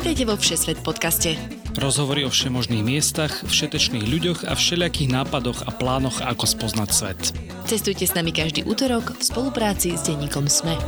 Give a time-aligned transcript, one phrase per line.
[0.00, 1.36] Vítajte vo Všesvet podcaste.
[1.76, 7.20] Rozhovory o všemožných miestach, všetečných ľuďoch a všelijakých nápadoch a plánoch, ako spoznať svet.
[7.68, 10.80] Cestujte s nami každý útorok v spolupráci s denníkom SME.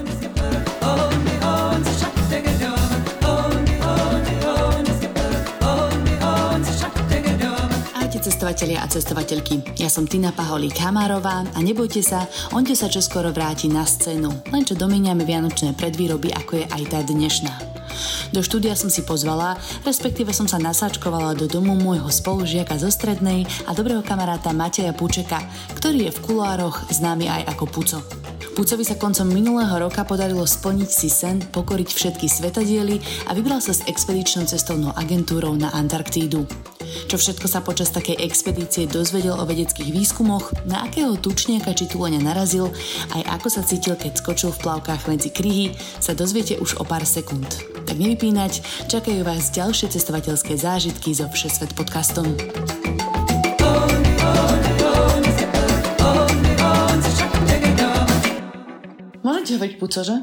[8.23, 9.83] cestovatelia a cestovateľky.
[9.83, 14.63] Ja som Tina Paholík Hamárová a nebojte sa, onte sa čoskoro vráti na scénu, len
[14.63, 17.72] čo domeniame vianočné predvýroby, ako je aj tá dnešná.
[18.33, 23.45] Do štúdia som si pozvala, respektíve som sa nasáčkovala do domu môjho spolužiaka zo strednej
[23.69, 25.45] a dobrého kamaráta Mateja Pučeka,
[25.77, 28.22] ktorý je v kulároch známy aj ako Puco.
[28.53, 33.73] Pucovi sa koncom minulého roka podarilo splniť si sen, pokoriť všetky svetadiely a vybral sa
[33.73, 36.45] s expedičnou cestovnou agentúrou na Antarktídu.
[37.09, 42.21] Čo všetko sa počas takej expedície dozvedel o vedeckých výskumoch, na akého tučniaka či túleňa
[42.21, 42.69] narazil,
[43.17, 47.09] aj ako sa cítil, keď skočil v plavkách medzi kryhy, sa dozviete už o pár
[47.09, 47.49] sekúnd.
[47.89, 52.37] Tak nevypínať, čakajú vás ďalšie cestovateľské zážitky so Všesvet podcastom.
[59.43, 60.17] Môžete hovoriť Puco, že?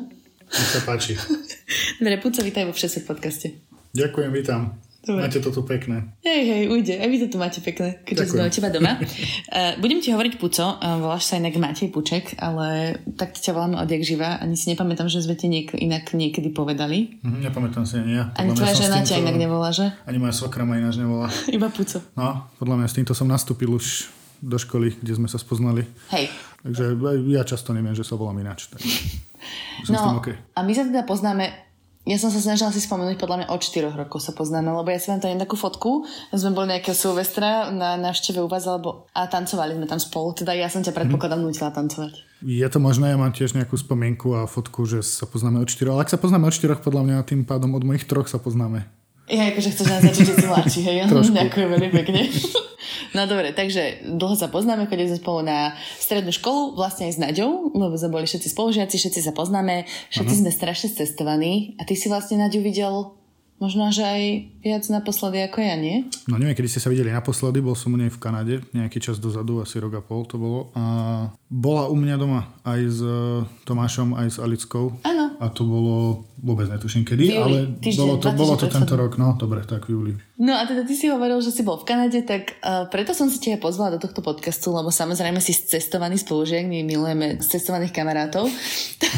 [0.47, 1.11] Nech sa páči.
[1.99, 3.51] Dobre, Puco, vítaj vo Všesvet podcaste.
[3.91, 4.79] Ďakujem, vítam.
[5.03, 5.27] Dobre.
[5.27, 6.15] Máte to tu pekné.
[6.23, 6.95] Hej, hej, ujde.
[6.95, 8.95] Aj vy to tu máte pekné, keďže sme teba doma.
[8.95, 13.75] uh, budem ti hovoriť Puco, uh, voláš sa inak Matej Puček, ale tak ťa voláme
[13.83, 14.39] odjak živa.
[14.39, 17.19] Ani si nepamätám, že sme ti niek- inak niekedy povedali.
[17.19, 18.31] Mm, nepamätám si ani ja.
[18.39, 19.91] Ani tvoja žena ťa inak nevolá, že?
[20.07, 21.27] Ani moja svokra ma ináč nevolá.
[21.51, 21.99] Iba Puco.
[22.15, 25.83] No, podľa mňa s týmto som nastúpil už do školy, kde sme sa spoznali.
[26.11, 26.31] Hej.
[26.63, 26.95] Takže
[27.31, 28.67] ja často neviem, že sa volám ináč.
[28.71, 28.79] Tak
[29.91, 30.35] no, okay.
[30.55, 31.69] a my sa teda poznáme
[32.07, 34.97] ja som sa snažila si spomenúť, podľa mňa od 4 rokov sa poznáme, lebo ja
[34.97, 39.29] si vám tam takú fotku, sme boli nejakého Silvestra na návšteve u vás, alebo a
[39.29, 41.45] tancovali sme tam spolu, teda ja som ťa predpokladám mm.
[41.45, 42.25] nutila tancovať.
[42.41, 45.91] Je to možné, ja mám tiež nejakú spomienku a fotku, že sa poznáme od 4,
[45.91, 48.89] ale ak sa poznáme od 4, podľa mňa tým pádom od mojich troch sa poznáme.
[49.29, 50.97] Ja akože chceš nás začať, že si mladší, hej?
[51.09, 52.21] Ďakujem veľmi pekne.
[53.09, 57.21] No dobre, takže dlho sa poznáme, chodili sme spolu na strednú školu, vlastne aj s
[57.21, 60.41] Naďou, lebo sme boli všetci spolužiaci, všetci sa poznáme, všetci uh-huh.
[60.45, 63.17] sme strašne cestovaní a ty si vlastne Naďu videl
[63.59, 64.23] Možno, že aj
[64.63, 66.07] viac naposledy ako ja, nie?
[66.31, 69.19] No neviem, kedy ste sa videli naposledy, bol som u nej v Kanade, nejaký čas
[69.19, 70.71] dozadu, asi rok a pol to bolo.
[70.79, 75.01] A bola u mňa doma aj s e, Tomášom, aj s Alickou.
[75.01, 75.33] Áno.
[75.41, 79.33] A to bolo, vôbec netuším kedy, ale týždeň, bolo to, bolo to tento rok, no
[79.33, 80.13] dobre, tak v júli.
[80.37, 83.33] No a teda ty si hovoril, že si bol v Kanade, tak uh, preto som
[83.33, 88.45] si ťa pozvala do tohto podcastu, lebo samozrejme si cestovaný spolužiak, my milujeme cestovaných kamarátov.
[89.01, 89.15] tak,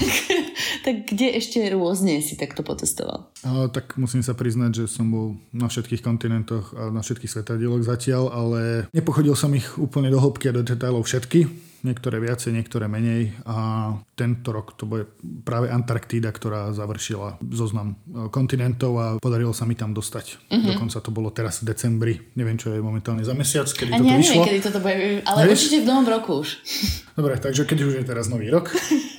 [0.88, 3.28] tak kde ešte rôzne si takto potestoval?
[3.44, 7.84] Uh, tak musím sa priznať, že som bol na všetkých kontinentoch a na všetkých svetadieloch
[7.84, 8.62] zatiaľ, ale
[8.96, 13.92] nepochodil som ich úplne do hĺbky a do detailov všetky niektoré viacej, niektoré menej a
[14.14, 15.10] tento rok to bude
[15.42, 20.26] práve Antarktída, ktorá završila zoznam e, kontinentov a podarilo sa mi tam dostať.
[20.48, 20.74] Uh-huh.
[20.74, 24.18] Dokonca to bolo teraz v decembri, neviem čo je momentálne za mesiac, kedy toto ja
[24.18, 24.44] vyšlo.
[24.46, 25.54] kedy toto bude, ale Nevieš?
[25.58, 26.50] určite v novom roku už.
[27.18, 28.70] Dobre, takže keď už je teraz nový rok,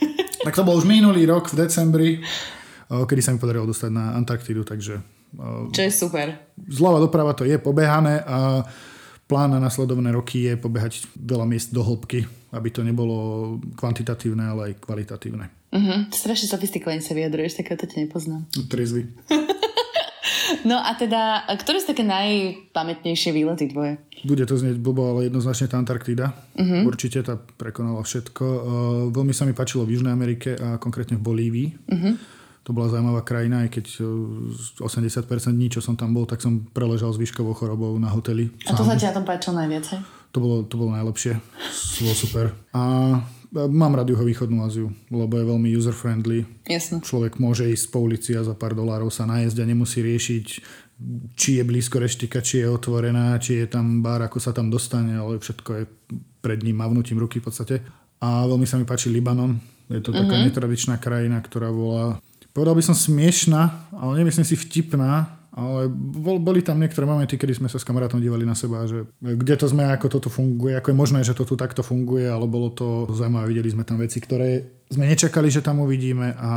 [0.46, 2.20] tak to bol už minulý rok v decembri, e,
[2.90, 5.02] kedy sa mi podarilo dostať na Antarktídu, takže...
[5.34, 6.54] E, čo je super.
[6.70, 8.62] Zľava doprava to je pobehané a
[9.32, 14.60] plán na nasledovné roky je pobehať veľa miest do hĺbky, aby to nebolo kvantitatívne, ale
[14.68, 15.72] aj kvalitatívne.
[15.72, 16.04] Uh-huh.
[16.12, 18.44] Strašne sofistikovane sa vyjadruješ, tak to ťa nepoznám.
[18.68, 19.08] Trizvy.
[20.68, 23.96] no a teda, ktoré sú také najpamätnejšie výlety tvoje?
[24.20, 26.36] Bude to znieť blbo, ale jednoznačne tá Antarktída.
[26.52, 26.84] Uh-huh.
[26.84, 28.44] Určite tá prekonala všetko.
[28.44, 28.60] Uh,
[29.16, 31.68] veľmi sa mi páčilo v Južnej Amerike a konkrétne v Bolívii.
[31.88, 33.84] Uh-huh to bola zaujímavá krajina, aj keď
[34.78, 38.54] 80% e, dní, čo som tam bol, tak som preležal s výškovou chorobou na hoteli.
[38.70, 40.00] A to sa ti na tom páčilo najviac, hej?
[40.32, 41.36] To bolo, to bolo najlepšie.
[42.00, 42.44] Bolo super.
[42.72, 42.82] A
[43.52, 46.48] mám rád juhovýchodnú Áziu, lebo je veľmi user-friendly.
[46.64, 47.04] Jasne.
[47.04, 50.46] Človek môže ísť po ulici a za pár dolárov sa najesť a nemusí riešiť,
[51.36, 55.20] či je blízko reštika, či je otvorená, či je tam bar, ako sa tam dostane,
[55.20, 55.84] ale všetko je
[56.40, 57.76] pred ním mavnutím ruky v podstate.
[58.22, 59.58] A veľmi sa mi páči Libanon.
[59.90, 60.46] Je to taká mm-hmm.
[60.48, 66.64] netradičná krajina, ktorá bola povedal by som smiešná, ale nemyslím si vtipná, ale bol, boli
[66.64, 69.84] tam niektoré momenty, kedy sme sa s kamarátom dívali na seba, že kde to sme,
[69.84, 73.52] ako toto funguje, ako je možné, že to tu takto funguje, ale bolo to zaujímavé,
[73.52, 76.52] videli sme tam veci, ktoré sme nečakali, že tam uvidíme a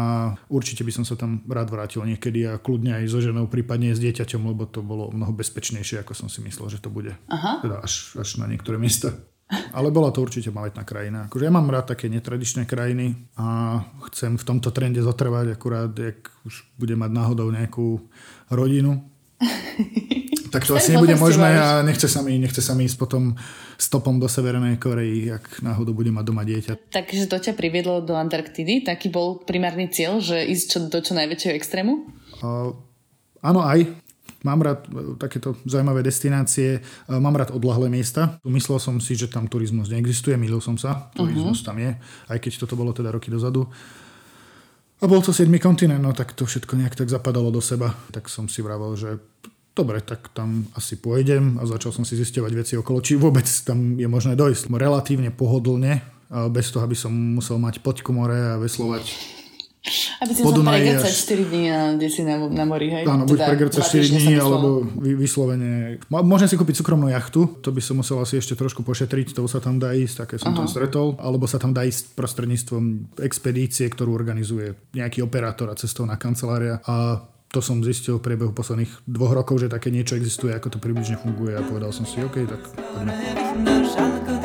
[0.47, 3.99] určite by som sa tam rád vrátil niekedy a kľudne aj so ženou, prípadne s
[3.99, 7.11] dieťaťom, lebo to bolo mnoho bezpečnejšie, ako som si myslel, že to bude.
[7.27, 7.59] Aha.
[7.59, 9.11] Teda až, až na niektoré miesta.
[9.45, 11.29] Ale bola to určite maletná krajina.
[11.29, 13.77] Akože ja mám rád také netradičné krajiny a
[14.09, 18.01] chcem v tomto trende zotrvať, akurát, jak už budem mať náhodou nejakú
[18.49, 19.05] rodinu.
[20.55, 23.35] tak to asi nebude možné a nechce sa, mi, nechce sa mi ísť potom
[23.75, 26.95] stopom do Severnej Korei, ak náhodou budem mať doma dieťa.
[26.95, 28.87] Takže to ťa priviedlo do Antarktidy?
[28.87, 31.93] Taký bol primárny cieľ, že ísť čo, do čo najväčšieho extrému?
[32.39, 32.71] Uh,
[33.43, 33.83] áno aj,
[34.45, 36.81] Mám rád e, takéto zaujímavé destinácie, e,
[37.17, 38.37] mám rád odlahlé miesta.
[38.45, 41.09] Myslel som si, že tam turizmus neexistuje, milil som sa.
[41.17, 41.67] Turizmus uh-huh.
[41.73, 41.91] tam je,
[42.29, 43.65] aj keď toto bolo teda roky dozadu.
[45.01, 45.49] A bol to 7.
[45.57, 47.91] kontinent, no tak to všetko nejak tak zapadalo do seba.
[48.13, 49.19] Tak som si vravel, že
[49.75, 53.99] dobre, tak tam asi pôjdem a začal som si zisťovať veci okolo, či vôbec tam
[53.99, 54.71] je možné dojsť.
[54.71, 55.99] Relatívne pohodlne,
[56.31, 59.34] bez toho, aby som musel mať poďku more a veslovať
[60.21, 63.05] aby si musel pregrcať 4 dní na, si na, na mori, hej?
[63.05, 66.01] Áno, buď teda, pregrcať 4 dní, alebo vy, vyslovene...
[66.09, 69.61] Môžem si kúpiť súkromnú jachtu, to by som musel asi ešte trošku pošetriť, to sa
[69.61, 70.65] tam dá ísť, také som Aha.
[70.65, 72.83] tam stretol, alebo sa tam dá ísť prostredníctvom
[73.21, 77.21] expedície, ktorú organizuje nejaký operátor a cestovná kancelária a
[77.53, 81.15] to som zistil v priebehu posledných dvoch rokov, že také niečo existuje, ako to približne
[81.15, 84.44] funguje a povedal som si, OK, tak poďme.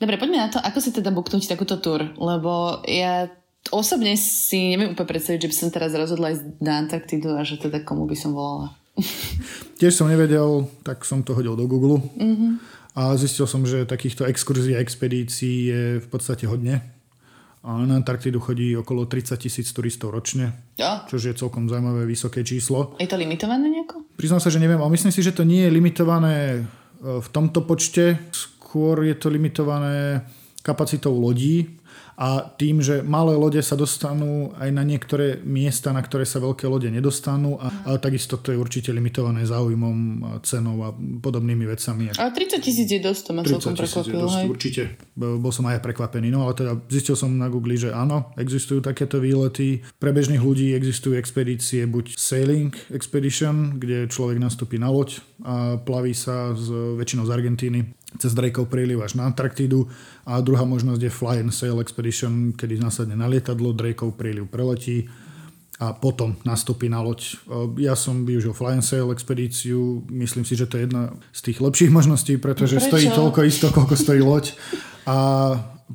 [0.00, 3.28] Dobre, poďme na to, ako si teda buknúť takúto tur, lebo ja
[3.68, 7.60] osobne si neviem úplne predstaviť, že by som teraz rozhodla ísť na Antarktidu a že
[7.60, 8.72] teda komu by som volala.
[9.80, 12.52] Tiež som nevedel, tak som to hodil do Google mm-hmm.
[12.96, 16.80] a zistil som, že takýchto exkurzií a expedícií je v podstate hodne.
[17.60, 21.04] A na Antarktidu chodí okolo 30 tisíc turistov ročne, ja.
[21.04, 22.96] čo je celkom zaujímavé vysoké číslo.
[22.96, 24.00] Je to limitované nejako?
[24.16, 26.60] Priznám sa, že neviem, ale myslím si, že to nie je limitované e,
[27.20, 28.16] v tomto počte
[28.70, 30.22] skôr je to limitované
[30.62, 31.80] kapacitou lodí
[32.20, 36.68] a tým, že malé lode sa dostanú aj na niektoré miesta, na ktoré sa veľké
[36.68, 39.96] lode nedostanú, a, ale takisto to je určite limitované záujmom,
[40.44, 42.12] cenou a podobnými vecami.
[42.12, 44.28] Ale 30 tisíc je dosť, to ma celkom prekvapilo.
[44.52, 46.28] Určite, bol som aj prekvapený.
[46.28, 49.80] No ale teda zistil som na Google, že áno, existujú takéto výlety.
[49.96, 56.12] Pre bežných ľudí existujú expedície buď sailing expedition, kde človek nastúpi na loď a plaví
[56.12, 57.80] sa z, väčšinou z Argentíny
[58.18, 59.86] cez Drakeov príliv až na Antarktídu
[60.26, 65.06] a druhá možnosť je Fly and Sail Expedition, kedy nasadne na lietadlo, Drakeov príliv preletí
[65.80, 67.40] a potom nastúpi na loď.
[67.80, 71.58] Ja som využil Fly and Sail expedíciu, myslím si, že to je jedna z tých
[71.64, 72.88] lepších možností, pretože Prečo?
[72.92, 74.52] stojí toľko isto, koľko stojí loď
[75.08, 75.16] a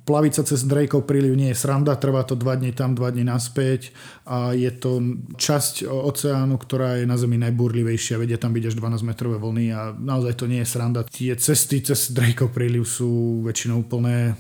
[0.03, 3.23] plaviť sa cez Drakeov príliv nie je sranda, trvá to 2 dní tam, 2 dní
[3.23, 3.95] naspäť
[4.27, 4.99] a je to
[5.39, 9.95] časť oceánu, ktorá je na Zemi najburlivejšia, vedia tam byť až 12 metrové vlny a
[9.95, 11.07] naozaj to nie je sranda.
[11.07, 14.35] Tie cesty cez Drakeov príliv sú väčšinou plné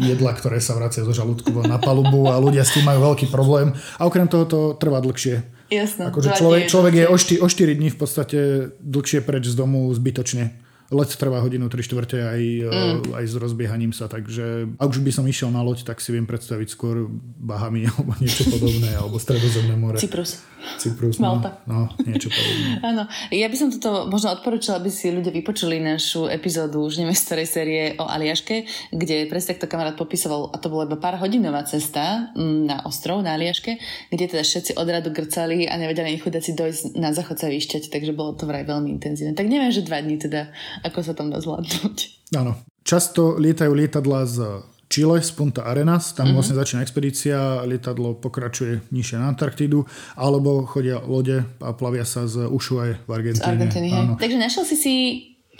[0.00, 3.76] jedla, ktoré sa vracia zo žalúdku na palubu a ľudia s tým majú veľký problém
[4.00, 5.44] a okrem toho to trvá dlhšie.
[5.70, 6.10] Jasné.
[6.10, 8.38] Akože človek, človek je o 4, o 4 dní v podstate
[8.82, 13.14] dlhšie preč z domu zbytočne let trvá hodinu 3 štvrte aj, mm.
[13.14, 16.26] aj s rozbiehaním sa, takže ak už by som išiel na loď, tak si viem
[16.26, 17.06] predstaviť skôr
[17.38, 19.98] Bahamy alebo niečo podobné, alebo Stredozemné more.
[20.02, 20.42] Cyprus.
[20.76, 21.62] Cyprus, no, Malta.
[21.64, 22.80] No, niečo podobné.
[22.90, 27.16] Áno, ja by som toto možno odporúčala, aby si ľudia vypočuli našu epizódu už neviem
[27.16, 31.16] z ktorej série o Aliaške, kde presne takto kamarát popisoval, a to bola iba pár
[31.22, 33.78] hodinová cesta mm, na ostrov, na Aliaške,
[34.12, 38.12] kde teda všetci odradu grcali a nevedeli ani chudáci dojsť na záchod sa vyšťať, takže
[38.12, 39.32] bolo to vraj veľmi intenzívne.
[39.32, 40.52] Tak neviem, že dva dní teda
[40.84, 41.96] ako sa tam dá zvládnuť.
[42.36, 42.56] Áno.
[42.80, 44.36] Často lietajú lietadla z
[44.90, 46.34] Chile, z Punta Arenas, tam mm-hmm.
[46.34, 49.86] vlastne začína expedícia, lietadlo pokračuje nižšie na Antarktídu,
[50.18, 53.46] alebo chodia lode a plavia sa z Ushuaia v Argentíne.
[53.46, 54.94] Z Argentíny, Takže našiel si si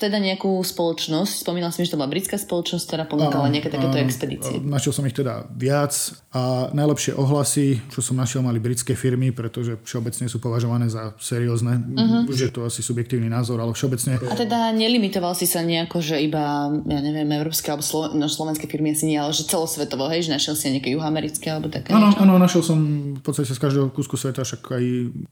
[0.01, 1.45] teda nejakú spoločnosť.
[1.45, 4.57] Spomínal som, že to bola britská spoločnosť, ktorá ponúkala nejaké takéto expedície.
[4.65, 5.93] Našiel som ich teda viac
[6.33, 11.77] a najlepšie ohlasy, čo som našiel, mali britské firmy, pretože všeobecne sú považované za seriózne.
[11.77, 12.31] Uh-huh.
[12.33, 14.17] Už je to asi subjektívny názor, ale všeobecne...
[14.31, 18.71] A teda nelimitoval si sa nejako, že iba, ja neviem, európske alebo Slo- no, slovenské
[18.71, 22.15] firmy asi nie, ale že celosvetovo, hej, že našiel si nejaké juhoamerické alebo také Áno,
[22.15, 22.79] áno, našiel som
[23.19, 24.85] v podstate z každého kúsku sveta, však aj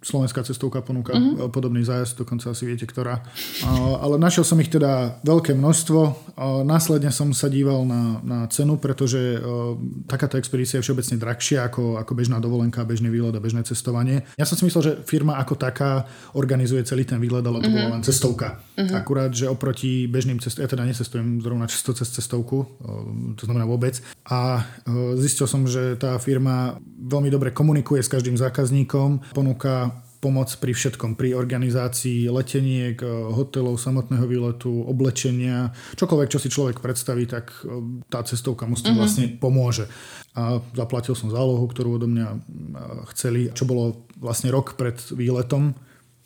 [0.03, 1.47] slovenská cestovka ponúka uh-huh.
[1.49, 3.23] podobný zájazd, dokonca asi viete, ktorá.
[4.03, 6.01] Ale našiel som ich teda veľké množstvo.
[6.63, 9.39] Následne som sa díval na, na cenu, pretože
[10.07, 14.23] takáto expedícia je všeobecne drahšia ako, ako bežná dovolenka, bežný výlet a bežné cestovanie.
[14.39, 16.07] Ja som si myslel, že firma ako taká
[16.39, 18.63] organizuje celý ten výlet, ale to bola len cestovka.
[18.79, 18.95] Mm-hmm.
[18.95, 22.67] Akurát, že oproti bežným cestovkám, ja teda necestujem zrovna často cez cestovku,
[23.35, 23.99] to znamená vôbec.
[24.31, 24.63] A
[25.19, 31.15] zistil som, že tá firma veľmi dobre komunikuje s každým zákazníkom, ponúka pomoc pri všetkom,
[31.15, 38.03] pri organizácii leteniek, eh, hotelov, samotného výletu, oblečenia, čokoľvek, čo si človek predstaví, tak eh,
[38.11, 39.01] tá cestovka mu s tým mm-hmm.
[39.01, 39.87] vlastne pomôže.
[40.39, 42.39] A zaplatil som zálohu, ktorú odo mňa eh,
[43.15, 45.75] chceli, čo bolo vlastne rok pred výletom,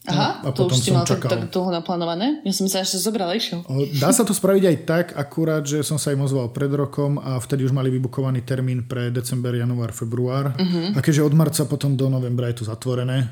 [0.03, 1.31] Aha, a to potom už si mal čakal.
[1.31, 2.43] tak, tak dlho naplánované?
[2.43, 3.63] Ja som myslela, že zobral išiel.
[4.03, 7.39] Dá sa to spraviť aj tak, akurát, že som sa im ozval pred rokom a
[7.39, 10.59] vtedy už mali vybukovaný termín pre december, január, február.
[10.59, 10.91] Uh-huh.
[10.91, 13.31] A keďže od marca potom do novembra je to zatvorené,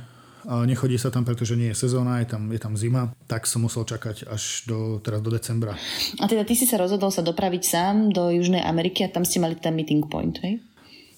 [0.49, 3.64] a nechodí sa tam, pretože nie je sezóna, je tam, je tam zima, tak som
[3.64, 5.76] musel čakať až do, teraz do decembra.
[6.20, 9.40] A teda ty si sa rozhodol sa dopraviť sám do Južnej Ameriky a tam ste
[9.42, 10.61] mali ten meeting point, hej?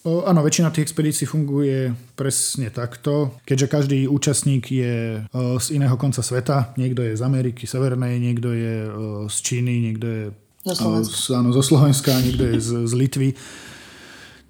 [0.03, 5.95] O, áno, väčšina tých expedícií funguje presne takto, keďže každý účastník je o, z iného
[5.95, 6.75] konca sveta.
[6.75, 8.91] Niekto je z Ameriky Severnej, niekto je o,
[9.31, 10.23] z Číny, niekto je
[10.67, 13.29] zo Slovenska, áno, zo Slovenska niekto je z, z Litvy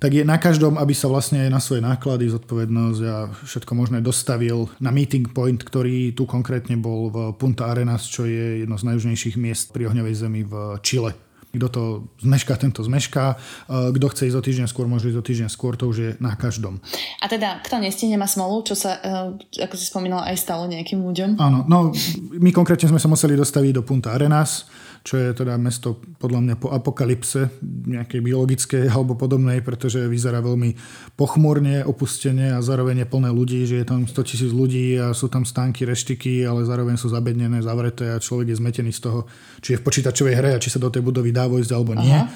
[0.02, 4.66] tak je na každom, aby sa vlastne na svoje náklady, zodpovednosť a všetko možné dostavil
[4.82, 9.38] na meeting point, ktorý tu konkrétne bol v Punta Arenas, čo je jedno z najjužnejších
[9.38, 11.14] miest pri ohňovej zemi v Čile.
[11.52, 11.82] Kto to
[12.24, 13.36] zmešká, tento zmešká.
[13.68, 16.32] Kto chce ísť o týždeň skôr, môže ísť o týždeň skôr, to už je na
[16.32, 16.80] každom.
[17.20, 21.04] A teda, kto nestihne má smolu, čo sa, e, ako si spomínal, aj stalo nejakým
[21.04, 21.36] ľuďom?
[21.36, 21.92] Áno, no
[22.40, 24.64] my konkrétne sme sa museli dostaviť do Punta Arenas,
[25.02, 30.78] čo je teda mesto podľa mňa po apokalypse, nejakej biologickej alebo podobnej, pretože vyzerá veľmi
[31.18, 35.26] pochmúrne, opustenie a zároveň je plné ľudí, že je tam 100 tisíc ľudí a sú
[35.26, 39.20] tam stánky, reštiky, ale zároveň sú zabednené, zavreté a človek je zmetený z toho,
[39.58, 42.14] či je v počítačovej hre a či sa do tej budovy dá vojsť alebo nie.
[42.14, 42.30] Aha.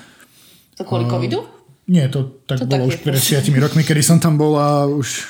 [0.76, 1.40] To kvôli covidu?
[1.86, 4.90] Nie, to tak to bolo tak už pred 10 rokmi, kedy som tam bol a
[4.90, 5.22] už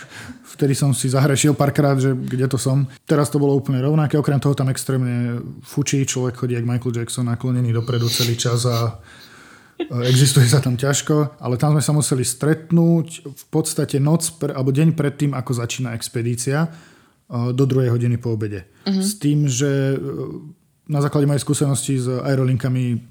[0.57, 2.89] vtedy som si zahrešil párkrát, že kde to som.
[3.05, 7.29] Teraz to bolo úplne rovnaké, okrem toho tam extrémne fučí, človek chodí jak Michael Jackson
[7.29, 8.97] naklonený dopredu celý čas a
[10.09, 14.73] existuje sa tam ťažko, ale tam sme sa museli stretnúť v podstate noc pre, alebo
[14.73, 16.73] deň pred tým, ako začína expedícia
[17.29, 18.65] do druhej hodiny po obede.
[18.89, 19.05] Uh-huh.
[19.05, 20.01] S tým, že
[20.89, 23.05] na základe mojej skúsenosti s aerolinkami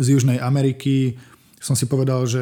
[0.00, 1.20] z Južnej Ameriky
[1.60, 2.40] som si povedal, že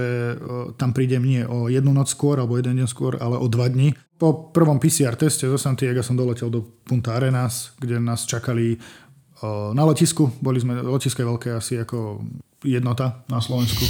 [0.78, 3.90] tam prídem nie o jednu noc skôr alebo jeden deň skôr, ale o dva dni.
[4.18, 8.74] Po prvom PCR teste zo Santiago som doletel do Punta Arenas, kde nás čakali
[9.72, 10.34] na letisku.
[10.42, 12.18] Boli sme, letisko je veľké asi ako
[12.66, 13.86] jednota na Slovensku.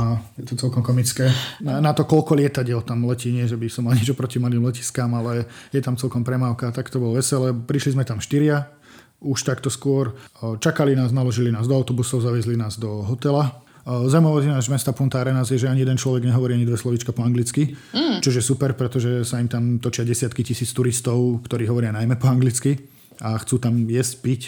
[0.00, 1.28] A je to celkom komické.
[1.60, 4.64] Na, na to, koľko lietadiel tam letí, nie že by som mal niečo proti malým
[4.64, 7.52] letiskám, ale je tam celkom premávka, tak to bolo veselé.
[7.52, 8.72] Prišli sme tam štyria,
[9.20, 10.16] už takto skôr.
[10.40, 15.52] Čakali nás, naložili nás do autobusov, zaviezli nás do hotela Zaujímavosť náš mesta Punta Arenas
[15.52, 18.24] je, že ani jeden človek nehovorí ani dve slovička po anglicky, mm.
[18.24, 22.32] čo je super, pretože sa im tam točia desiatky tisíc turistov, ktorí hovoria najmä po
[22.32, 22.80] anglicky
[23.20, 24.42] a chcú tam jesť, piť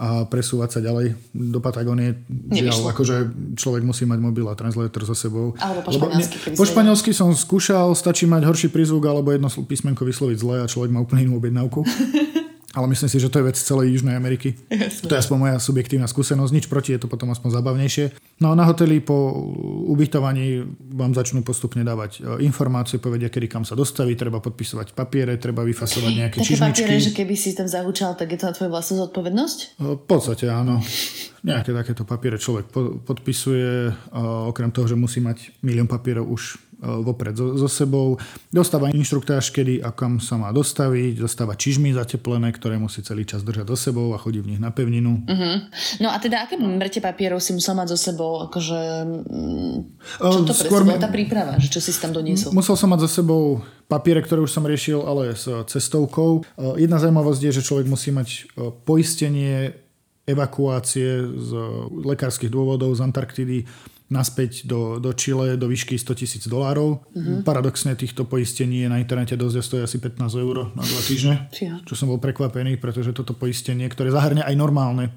[0.00, 2.24] a presúvať sa ďalej do Patagónie.
[2.48, 3.16] Žiaľ, akože
[3.58, 5.52] človek musí mať mobil a translator so sebou.
[5.60, 6.36] Alebo po španielsky.
[6.56, 10.88] Po španielsky som skúšal, stačí mať horší prízvuk alebo jedno písmenko vysloviť zle a človek
[10.88, 11.84] má úplne inú objednávku.
[12.70, 14.54] Ale myslím si, že to je vec celej Južnej Ameriky.
[14.70, 15.10] Jasne.
[15.10, 16.52] To je aspoň moja subjektívna skúsenosť.
[16.54, 18.14] Nič proti, je to potom aspoň zabavnejšie.
[18.38, 19.34] No a na hoteli po
[19.90, 20.62] ubytovaní
[20.94, 25.66] vám začnú postupne dávať e, informácie, povedia, kedy kam sa dostaví, treba podpisovať papiere, treba
[25.66, 26.86] vyfasovať nejaké Také čižmičky.
[26.86, 29.58] papiere, že keby si tam zahúčal, tak je to na tvoju vlastnú zodpovednosť?
[29.58, 29.66] E,
[29.98, 30.78] v podstate áno.
[31.42, 32.70] Nejaké takéto papiere človek
[33.02, 33.90] podpisuje.
[34.46, 38.16] Okrem toho, že musí mať milión papierov už E, vopred so, so sebou.
[38.48, 43.44] Dostáva inštruktáž, kedy a kam sa má dostaviť, dostáva čižmy zateplené, ktoré musí celý čas
[43.44, 45.20] držať so sebou a chodí v nich na pevninu.
[45.28, 45.56] Uh-huh.
[46.00, 48.40] No a teda aké mŕte papierov si musel mať so sebou?
[48.48, 49.76] Akože, mm,
[50.18, 51.60] čo to Skôr bola tá príprava?
[51.60, 52.56] Že čo si tam doniesol?
[52.56, 56.40] Musel som mať so sebou papiere, ktoré už som riešil, ale s cestovkou.
[56.56, 58.56] E, jedna zaujímavosť je, že človek musí mať
[58.88, 59.74] poistenie
[60.30, 61.50] evakuácie z
[61.90, 63.66] lekárskych dôvodov z Antarktidy
[64.10, 66.98] naspäť do, do Chile do výšky 100 tisíc dolárov.
[66.98, 67.46] Uh-huh.
[67.46, 71.46] Paradoxne týchto poistení je na internete dosť stojí asi 15 eur na dva týždne,
[71.86, 75.14] čo som bol prekvapený, pretože toto poistenie, ktoré zahrňa aj normálne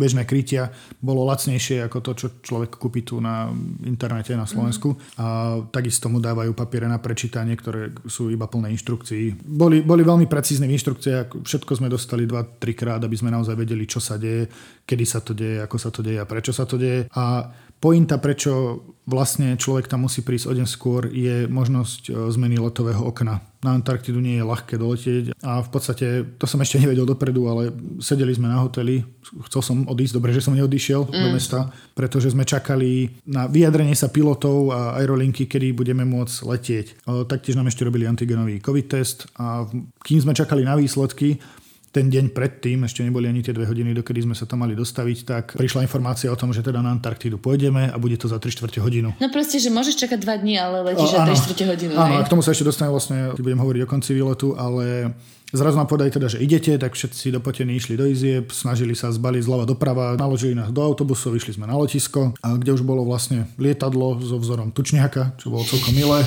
[0.00, 0.72] bežné krytia,
[1.04, 3.52] bolo lacnejšie ako to, čo človek kúpi tu na
[3.84, 4.96] internete na Slovensku.
[4.96, 5.20] Uh-huh.
[5.20, 5.26] A
[5.68, 9.44] takisto mu dávajú papiere na prečítanie, ktoré sú iba plné inštrukcií.
[9.44, 13.84] Boli, boli veľmi precízne v inštrukciách, všetko sme dostali 2-3 krát, aby sme naozaj vedeli,
[13.84, 14.48] čo sa deje,
[14.88, 17.04] kedy sa to deje, ako sa to deje a prečo sa to deje.
[17.12, 18.78] A Pointa, prečo
[19.10, 23.42] vlastne človek tam musí prísť o deň skôr, je možnosť e, zmeny letového okna.
[23.58, 26.06] Na Antarktidu nie je ľahké doletieť a v podstate,
[26.38, 29.02] to som ešte nevedel dopredu, ale sedeli sme na hoteli,
[29.50, 31.10] chcel som odísť, dobre, že som neodišiel mm.
[31.10, 31.58] do mesta,
[31.98, 36.86] pretože sme čakali na vyjadrenie sa pilotov a aerolinky, kedy budeme môcť letieť.
[36.86, 36.94] E,
[37.26, 39.66] taktiež nám ešte robili antigenový COVID test a
[40.06, 41.42] kým sme čakali na výsledky,
[41.92, 45.18] ten deň predtým, ešte neboli ani tie dve hodiny, dokedy sme sa tam mali dostaviť,
[45.28, 48.48] tak prišla informácia o tom, že teda na Antarktídu pôjdeme a bude to za 3
[48.48, 49.12] čtvrte hodinu.
[49.20, 51.92] No proste, že môžeš čakať 2 dní, ale letíš za 3 čtvrte hodinu.
[52.00, 55.12] Áno, a k tomu sa ešte dostane vlastne, keď budem hovoriť o konci výletu, ale
[55.52, 59.44] Zrazu nám povedali teda, že idete, tak všetci dopotení išli do izieb, snažili sa zbaliť
[59.44, 64.16] zľava doprava, naložili nás do autobusov, išli sme na letisko, kde už bolo vlastne lietadlo
[64.24, 66.24] so vzorom tučniaka, čo bolo celkom milé.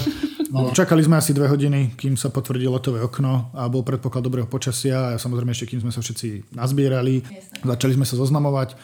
[0.53, 4.45] No, čakali sme asi dve hodiny, kým sa potvrdilo letové okno a bol predpoklad dobrého
[4.45, 7.25] počasia a samozrejme ešte kým sme sa všetci nazbierali.
[7.25, 7.65] Jasne.
[7.65, 8.77] Začali sme sa zoznamovať.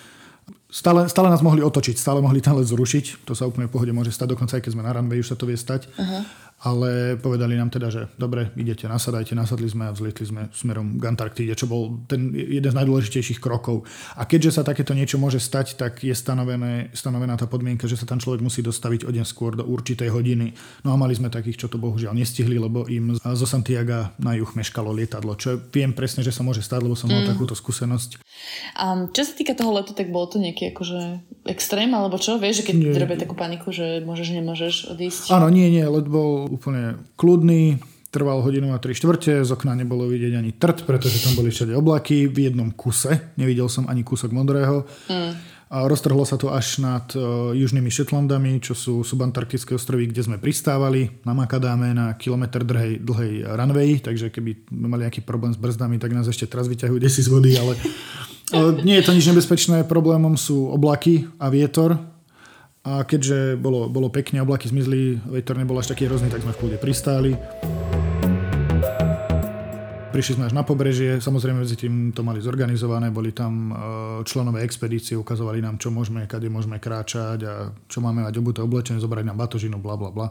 [0.71, 3.27] Stále, stále nás mohli otočiť, stále mohli ten let zrušiť.
[3.27, 5.37] To sa úplne v pohode môže stať, dokonca aj keď sme na runway, už sa
[5.37, 5.91] to vie stať.
[5.99, 6.23] Uh-huh
[6.61, 11.03] ale povedali nám teda, že dobre, idete, nasadajte, nasadli sme a vzlietli sme smerom k
[11.09, 13.89] Antarktíde, čo bol ten jeden z najdôležitejších krokov.
[14.13, 18.05] A keďže sa takéto niečo môže stať, tak je stanovené, stanovená tá podmienka, že sa
[18.05, 20.53] tam človek musí dostaviť o deň skôr do určitej hodiny.
[20.85, 24.51] No a mali sme takých, čo to bohužiaľ nestihli, lebo im zo Santiago na juh
[24.53, 27.29] meškalo lietadlo, čo viem presne, že sa môže stať, lebo som mal mm.
[27.33, 28.21] takúto skúsenosť.
[28.77, 32.37] A čo sa týka toho letu, tak bolo to nejaký akože extrém, alebo čo?
[32.37, 35.33] Vieš, že keď robia takú paniku, že môžeš, nemôžeš odísť?
[35.33, 37.79] Áno, nie, nie, let bol úplne kľudný,
[38.11, 41.71] trval hodinu a tri štvrte, z okna nebolo vidieť ani trt, pretože tam boli všade
[41.71, 44.83] oblaky v jednom kuse, nevidel som ani kúsok modrého.
[45.07, 45.31] Mm.
[45.71, 50.35] A roztrhlo sa to až nad uh, južnými Shetlandami, čo sú subantarktické ostrovy, kde sme
[50.35, 55.95] pristávali na Makadáme na kilometr dlhej, dlhej runway, takže keby mali nejaký problém s brzdami,
[55.95, 59.87] tak nás ešte teraz vyťahujú desi z vody, ale uh, nie je to nič nebezpečné.
[59.87, 61.95] Problémom sú oblaky a vietor,
[62.81, 66.59] a keďže bolo, bolo pekne, oblaky zmizli, vietor nebol až taký hrozný, tak sme v
[66.65, 67.37] kľude pristáli.
[70.11, 73.73] Prišli sme až na pobrežie, samozrejme medzi tým to mali zorganizované, boli tam e,
[74.27, 78.99] členové expedície, ukazovali nám, čo môžeme, kade môžeme kráčať a čo máme mať obuté oblečenie,
[78.99, 80.27] zobrať nám batožinu, bla bla bla.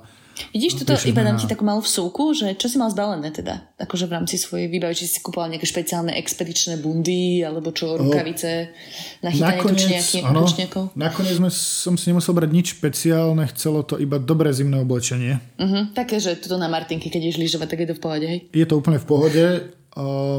[0.51, 1.41] Vidíš, tuto iba dám na...
[1.41, 3.73] ti takú malú vsúku, že čo si mal zbalené teda?
[3.77, 8.73] Akože v rámci svojej výbavy, či si kupoval nejaké špeciálne expedičné bundy, alebo čo, rukavice,
[9.21, 10.85] nachytanie tučniaky, tučniakov?
[10.97, 15.41] Nakoniec sme, som si nemusel brať nič špeciálne, chcelo to iba dobré zimné oblečenie.
[15.59, 18.41] Uh-huh, také, že tuto na Martinky, keď ideš lyžovať, tak je to v pohode, hej?
[18.55, 19.45] Je to úplne v pohode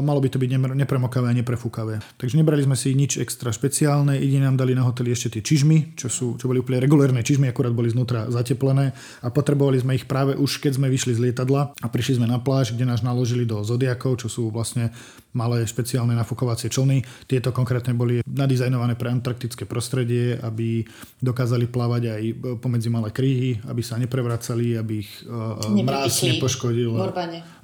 [0.00, 2.00] malo by to byť nepremokavé a neprefúkavé.
[2.16, 5.92] Takže nebrali sme si nič extra špeciálne, ide nám dali na hoteli ešte tie čižmy,
[5.92, 10.08] čo, sú, čo boli úplne regulérne čižmy, akurát boli znútra zateplené a potrebovali sme ich
[10.08, 13.44] práve už keď sme vyšli z lietadla a prišli sme na pláž, kde nás naložili
[13.44, 14.88] do zodiakov, čo sú vlastne
[15.32, 17.04] malé špeciálne nafúkovacie člny.
[17.24, 20.84] Tieto konkrétne boli nadizajnované pre antarktické prostredie, aby
[21.18, 22.22] dokázali plávať aj
[22.60, 26.92] pomedzi malé kríhy, aby sa neprevracali, aby ich uh, mráz nepoškodil.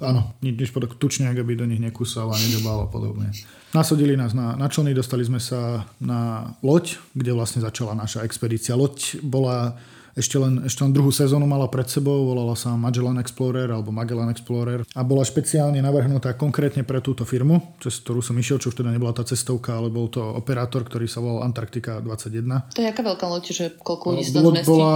[0.01, 3.31] Áno, nič podobné, tučňák, aby do nich nekusal a nedobal a podobne.
[3.71, 8.73] Nasodili nás na, na člny, dostali sme sa na loď, kde vlastne začala naša expedícia.
[8.73, 9.77] Loď bola
[10.17, 14.27] ešte len, ešte len druhú sezónu mala pred sebou, volala sa Magellan Explorer alebo Magellan
[14.33, 18.83] Explorer a bola špeciálne navrhnutá konkrétne pre túto firmu, cez ktorú som išiel, čo už
[18.83, 22.75] teda nebola tá cestovka, ale bol to operátor, ktorý sa volal Antarktika 21.
[22.75, 24.93] To je aká veľká loď, že koľko ľudí sa tam bola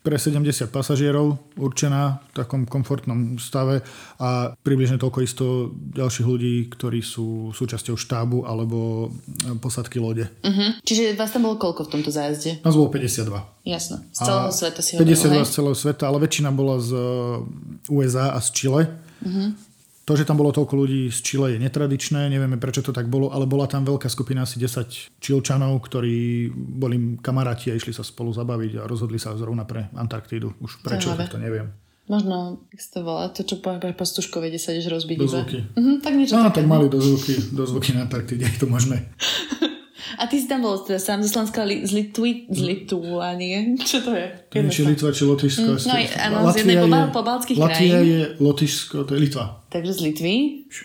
[0.00, 3.84] pre 70 pasažierov určená v takom komfortnom stave
[4.16, 5.44] a približne toľko isto
[5.92, 9.12] ďalších ľudí, ktorí sú súčasťou štábu alebo
[9.60, 10.24] posadky lode.
[10.40, 10.70] Uh-huh.
[10.88, 12.64] Čiže vás tam bolo koľko v tomto zájazde?
[12.64, 13.68] Nás bolo 52.
[13.68, 16.90] Jasno, z celého a sveta si 52 z celého sveta, ale väčšina bola z
[17.92, 18.82] USA a z Chile.
[19.20, 19.52] Uh-huh.
[20.10, 23.30] To, že tam bolo toľko ľudí z Chile je netradičné, nevieme prečo to tak bolo,
[23.30, 28.34] ale bola tam veľká skupina asi 10 Čilčanov, ktorí boli kamaráti a išli sa spolu
[28.34, 30.58] zabaviť a rozhodli sa zrovna pre Antarktídu.
[30.58, 31.70] Už prečo, tak to neviem.
[32.10, 35.58] Možno, jak sa to volá, to čo pre pastuškovi, kde sa ideš rozbiť do zvuky.
[35.78, 36.58] Uh-huh, tak niečo no, také.
[36.58, 39.06] tak mali do zvuky, do zvuky na Antarktíde, je to možné.
[40.18, 43.74] A ty si tam bol teda sám zo Slovenska li, z, Litvi, z Lituánie.
[43.90, 44.26] Čo to je?
[44.50, 45.70] To je či Litva, či Lotyšsko.
[45.76, 46.76] Mm, no, áno, z jednej
[47.14, 48.10] po, balckých Latvia krajín.
[48.10, 49.44] je Lotyšsko, to je Litva.
[49.70, 50.34] Takže z Litvy.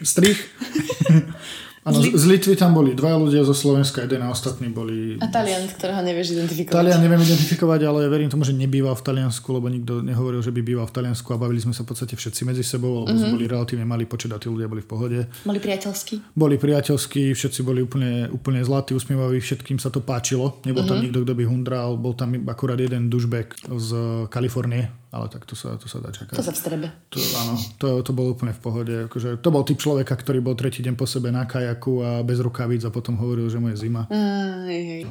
[0.06, 0.40] Strich.
[1.86, 5.22] Áno, z, z Litvy tam boli dva ľudia zo Slovenska, jeden a ostatní boli...
[5.22, 6.74] A Talian, ktorého nevieš identifikovať.
[6.74, 10.66] Talian neviem identifikovať, ale verím tomu, že nebýval v Taliansku, lebo nikto nehovoril, že by
[10.66, 13.34] býval v Taliansku a bavili sme sa v podstate všetci medzi sebou, lebo mm-hmm.
[13.38, 15.20] boli relatívne malý počet a tí ľudia boli v pohode.
[15.46, 16.34] Boli priateľskí?
[16.34, 20.58] Boli priateľskí, všetci boli úplne, úplne zlatí, usmievaví, všetkým sa to páčilo.
[20.66, 20.90] Nebol mm-hmm.
[20.90, 21.04] tam mhm.
[21.06, 23.90] nikto, kto by hundral, bol tam akurát jeden dušbek z
[24.34, 26.36] Kalifornie, ale tak to sa, to sa dá čakať.
[26.36, 26.92] To sa vstrebe.
[27.16, 28.94] To, áno, to, to bolo úplne v pohode.
[29.08, 32.44] Akože, to bol typ človeka, ktorý bol tretí deň po sebe na kajaku a bez
[32.44, 34.12] rukavíc a potom hovoril, že mu je zima.
[34.12, 35.02] Uh, hej, hej.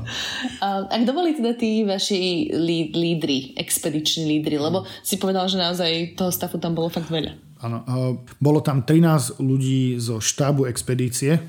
[0.60, 4.60] A, a kto boli teda tí vaši lí, lídry, expediční lídry?
[4.60, 7.56] Lebo si povedal, že naozaj toho stafu tam bolo fakt veľa.
[7.64, 7.80] Áno,
[8.36, 11.40] bolo tam 13 ľudí zo štábu expedície,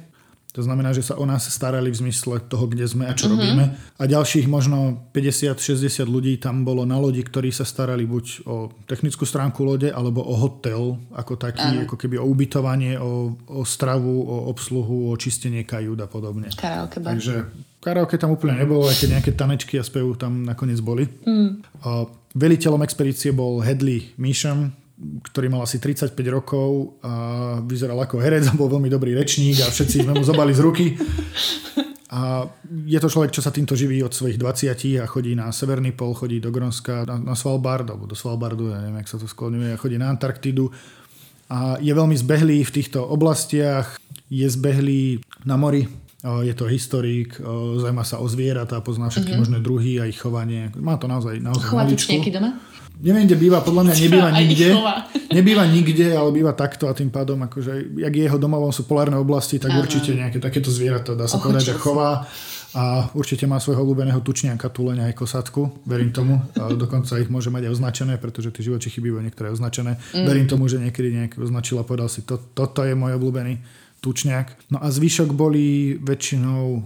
[0.55, 3.35] to znamená, že sa o nás starali v zmysle toho, kde sme a čo uh-huh.
[3.35, 3.75] robíme.
[3.99, 9.27] A ďalších možno 50-60 ľudí tam bolo na lodi, ktorí sa starali buď o technickú
[9.27, 11.83] stránku lode, alebo o hotel, ako taký, uh-huh.
[11.91, 16.47] ako keby o ubytovanie, o, o stravu, o obsluhu, o čistenie kajúd a podobne.
[16.55, 17.19] Karaoke bar.
[17.19, 17.35] Takže
[17.83, 21.03] karaoke tam úplne nebolo, aj keď nejaké tanečky a spevu tam nakoniec boli.
[21.27, 21.67] Mm.
[22.31, 27.13] veliteľom expedície bol Hedley Misham, ktorý mal asi 35 rokov a
[27.67, 30.95] vyzeral ako herec a bol veľmi dobrý rečník a všetci sme mu zobali z ruky.
[32.15, 32.47] A
[32.87, 36.15] je to človek, čo sa týmto živí od svojich 20 a chodí na Severný pol,
[36.15, 39.75] chodí do Gronska, na, na Svalbard, alebo do Svalbardu, ja neviem, jak sa to skloňuje,
[39.75, 40.71] chodí na Antarktidu.
[41.51, 43.99] A je veľmi zbehlý v týchto oblastiach,
[44.31, 45.91] je zbehlý na mori,
[46.23, 47.37] je to historik,
[47.77, 49.41] zaujíma sa o zvieratá, pozná všetky mm-hmm.
[49.45, 50.73] možné druhy a ich chovanie.
[50.73, 51.85] Má to naozaj, naozaj Chová
[52.33, 52.57] doma?
[53.01, 54.67] Neviem, kde býva, podľa mňa nebýva nikde.
[55.35, 59.59] Nebýva nikde, ale býva takto a tým pádom, akože, jak jeho domovom sú polárne oblasti,
[59.59, 59.83] tak Aha.
[59.83, 62.23] určite nejaké takéto zvieratá, dá sa povedať, že chová.
[62.75, 66.43] A určite má svojho obľúbeného tučniaka, tuleňa aj kosatku, verím tomu.
[66.59, 69.95] A dokonca ich môže mať aj označené, pretože tie živočichy bývajú niektoré označené.
[70.11, 70.27] Mm.
[70.27, 73.63] Verím tomu, že niekedy nejaký označil a povedal si, to, toto je môj obľúbený
[74.03, 74.75] tučňák.
[74.75, 76.79] No a zvyšok boli väčšinou e,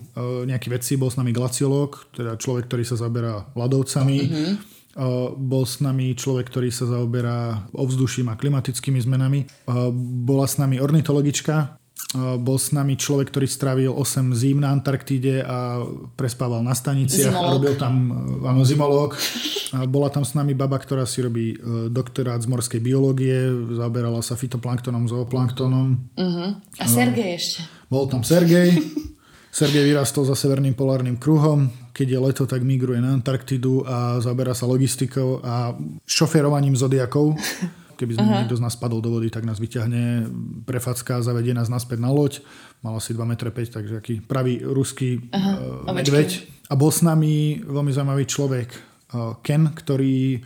[0.45, 4.19] nejakí vedci, bol s nami glaciológ, teda človek, ktorý sa zaberá ľadovcami.
[4.23, 4.78] Mm-hmm.
[4.93, 9.45] E, bol s nami človek, ktorý sa zaoberá ovzduším a klimatickými zmenami.
[9.45, 9.47] E,
[10.25, 11.79] bola s nami ornitologička,
[12.17, 15.85] bol s nami človek, ktorý strávil 8 zím na Antarktíde a
[16.17, 17.45] prespával na staniciach zimológ.
[17.45, 17.93] a robil tam,
[18.49, 19.13] áno, zimológ.
[19.77, 21.57] A bola tam s nami baba, ktorá si robí e,
[21.93, 25.87] doktorát z morskej biológie, zaoberala sa fitoplanktonom, zooplanktonom.
[26.17, 26.57] Uh-huh.
[26.81, 27.59] A Sergej ešte.
[27.93, 28.73] Bol tam Sergej.
[29.49, 31.73] Sergej vyrastol za Severným polárnym kruhom.
[31.91, 35.73] Keď je leto, tak migruje na Antarktidu a zaberá sa logistikou a
[36.05, 37.33] šoferovaním zodiakov.
[37.99, 40.31] Keby sme niekto z nás spadol do vody, tak nás vyťahne
[40.63, 42.39] prefacka, zavedie nás naspäť na loď.
[42.79, 43.35] Mal asi 2,5 m,
[43.67, 46.47] takže aký pravý ruský uh, medveď.
[46.71, 50.39] A bol s nami veľmi zaujímavý človek, uh, Ken, ktorý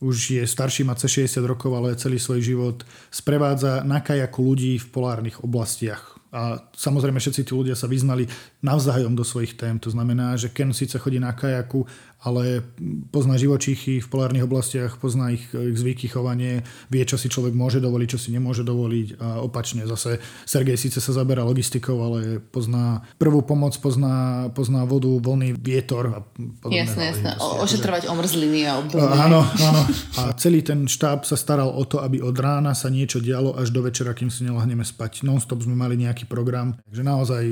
[0.00, 2.76] už je starší, má cez 60 rokov, ale celý svoj život
[3.12, 6.13] sprevádza na kajaku ľudí v polárnych oblastiach.
[6.34, 8.26] A samozrejme všetci tí ľudia sa vyznali
[8.58, 9.78] navzájom do svojich tém.
[9.78, 11.86] To znamená, že Ken síce chodí na kajaku,
[12.24, 12.64] ale
[13.12, 17.78] pozná živočíchy v polárnych oblastiach, pozná ich, ich zvyky, chovanie, vie, čo si človek môže
[17.84, 23.04] dovoliť, čo si nemôže dovoliť a opačne zase Sergej síce sa zaberá logistikou, ale pozná
[23.20, 26.20] prvú pomoc, pozná, pozná vodu, vlny, vietor a
[26.64, 26.80] podobné.
[26.80, 27.30] Jasné, jasné.
[27.38, 29.04] O, ošetrovať omrzliny a obdobie.
[29.04, 29.82] Áno, áno.
[30.16, 33.68] A celý ten štáb sa staral o to, aby od rána sa niečo dialo až
[33.74, 35.26] do večera, kým si nelahneme spať.
[35.26, 36.78] Non-stop sme mali nejaký program.
[36.88, 37.44] Takže naozaj,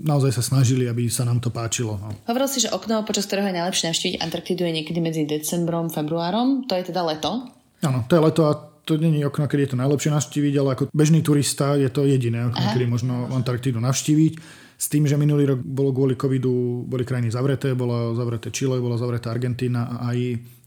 [0.00, 2.00] naozaj sa snažili, aby sa nám to páčilo.
[2.00, 2.10] No.
[2.26, 6.64] Hovoril si, že okno, počas ktorého je najlepšie navštíviť Antarktidu je niekedy medzi decembrom, februárom.
[6.66, 7.48] To je teda leto?
[7.84, 8.52] Áno, to je leto a
[8.84, 12.52] to není okno, kedy je to najlepšie navštíviť, ale ako bežný turista je to jediné
[12.52, 12.72] okno, Aha.
[12.76, 14.64] kedy možno Antarktidu navštíviť.
[14.74, 19.00] S tým, že minulý rok bolo kvôli covidu, boli krajiny zavreté, bola zavreté Chile, bola
[19.00, 20.18] zavretá Argentína a aj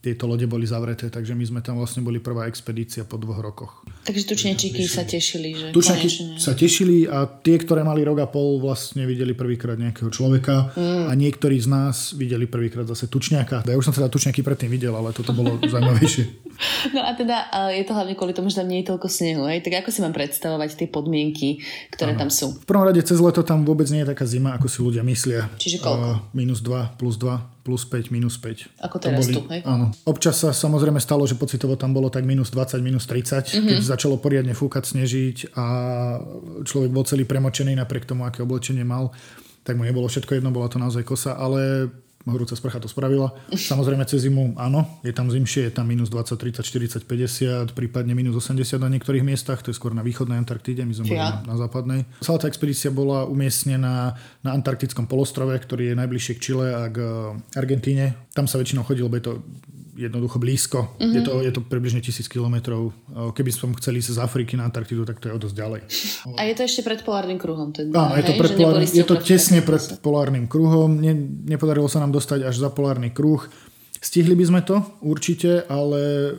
[0.07, 3.83] tieto lode boli zavreté, takže my sme tam vlastne boli prvá expedícia po dvoch rokoch.
[4.07, 8.63] Takže tučnečíky sa tešili, že Tučnečíky sa tešili a tie, ktoré mali rok a pol,
[8.63, 11.05] vlastne videli prvýkrát nejakého človeka mm.
[11.07, 13.67] a niektorí z nás videli prvýkrát zase tučňaka.
[13.67, 16.46] Ja už som teda tučňaky predtým videl, ale toto bolo zaujímavejšie.
[16.95, 19.45] No a teda je to hlavne kvôli tomu, že tam nie je toľko snehu.
[19.45, 19.61] Hej?
[19.61, 21.61] Tak ako si mám predstavovať tie podmienky,
[21.93, 22.21] ktoré ano.
[22.25, 22.57] tam sú?
[22.57, 25.49] V prvom rade cez leto tam vôbec nie je taká zima, ako si ľudia myslia.
[25.61, 26.07] Čiže koľko?
[26.07, 28.79] Uh, minus 2, plus 2 plus 5, minus 5.
[28.79, 29.59] Ako teraz boli, tu, hej?
[29.67, 29.91] Áno.
[30.07, 33.67] Občas sa samozrejme stalo, že pocitovo tam bolo tak minus 20, minus 30, mm-hmm.
[33.67, 35.65] keď začalo poriadne fúkať, snežiť a
[36.63, 39.11] človek bol celý premočený napriek tomu, aké oblečenie mal
[39.67, 41.91] tak mu nebolo všetko jedno, bola to naozaj kosa, ale
[42.33, 43.31] horúca sprcha to spravila.
[43.53, 48.13] Samozrejme cez zimu áno, je tam zimšie, je tam minus 20, 30, 40, 50, prípadne
[48.13, 51.43] minus 80 na niektorých miestach, to je skôr na východnej Antarktíde, my sme boli na,
[51.43, 52.03] na západnej.
[52.21, 56.97] Celá tá expedícia bola umiestnená na antarktickom polostrove, ktorý je najbližšie k Čile a k
[57.55, 58.29] Argentíne.
[58.35, 59.33] Tam sa väčšinou chodilo, lebo je to
[59.97, 60.93] jednoducho blízko.
[61.01, 61.15] Mm-hmm.
[61.17, 62.93] Je, to, je to približne tisíc kilometrov.
[63.33, 65.81] Keby som chceli ísť z Afriky na Antarktidu, tak to je o dosť ďalej.
[66.37, 67.73] A je to ešte pred polárnym kruhom?
[67.73, 71.01] Teda, Áno, je to, pred polárnym, je to tesne pred polárnym kruhom.
[71.01, 71.17] Ne,
[71.49, 73.41] nepodarilo sa nám dostať až za polárny kruh.
[73.97, 76.29] Stihli by sme to určite, ale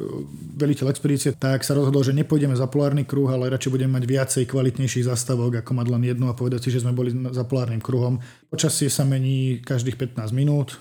[0.54, 4.44] veliteľ expedície tak sa rozhodol, že nepôjdeme za polárny kruh, ale radšej budeme mať viacej
[4.46, 8.22] kvalitnejších zastavok, ako mať len jednu a povedať si, že sme boli za polárnym kruhom.
[8.46, 10.78] Počasie sa mení každých 15 minút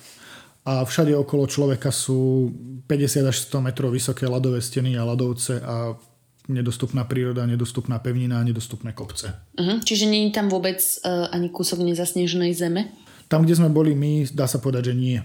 [0.67, 2.51] a všade okolo človeka sú
[2.91, 5.95] 50 až 100 metrov vysoké ľadové steny a ľadovce a
[6.51, 9.31] nedostupná príroda, nedostupná pevnina a nedostupné kopce.
[9.55, 9.79] Uh-huh.
[9.79, 12.91] Čiže je tam vôbec uh, ani kúsok nezasneženej zeme?
[13.31, 15.19] Tam, kde sme boli my, dá sa povedať, že nie.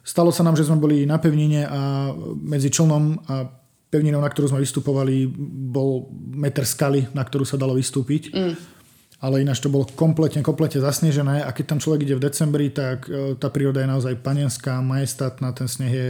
[0.00, 3.48] Stalo sa nám, že sme boli na pevnine a medzi člnom a
[3.88, 5.28] pevninou, na ktorú sme vystupovali,
[5.72, 8.32] bol meter skaly, na ktorú sa dalo vystúpiť.
[8.32, 8.75] Mm
[9.20, 13.08] ale ináč to bolo kompletne, kompletne zasnežené a keď tam človek ide v decembri, tak
[13.08, 16.08] e, tá príroda je naozaj panenská, majestátna, ten sneh je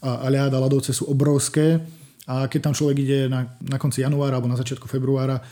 [0.00, 1.84] a, ľad a ľadovce sú obrovské.
[2.26, 5.44] A keď tam človek ide na, na konci januára alebo na začiatku februára,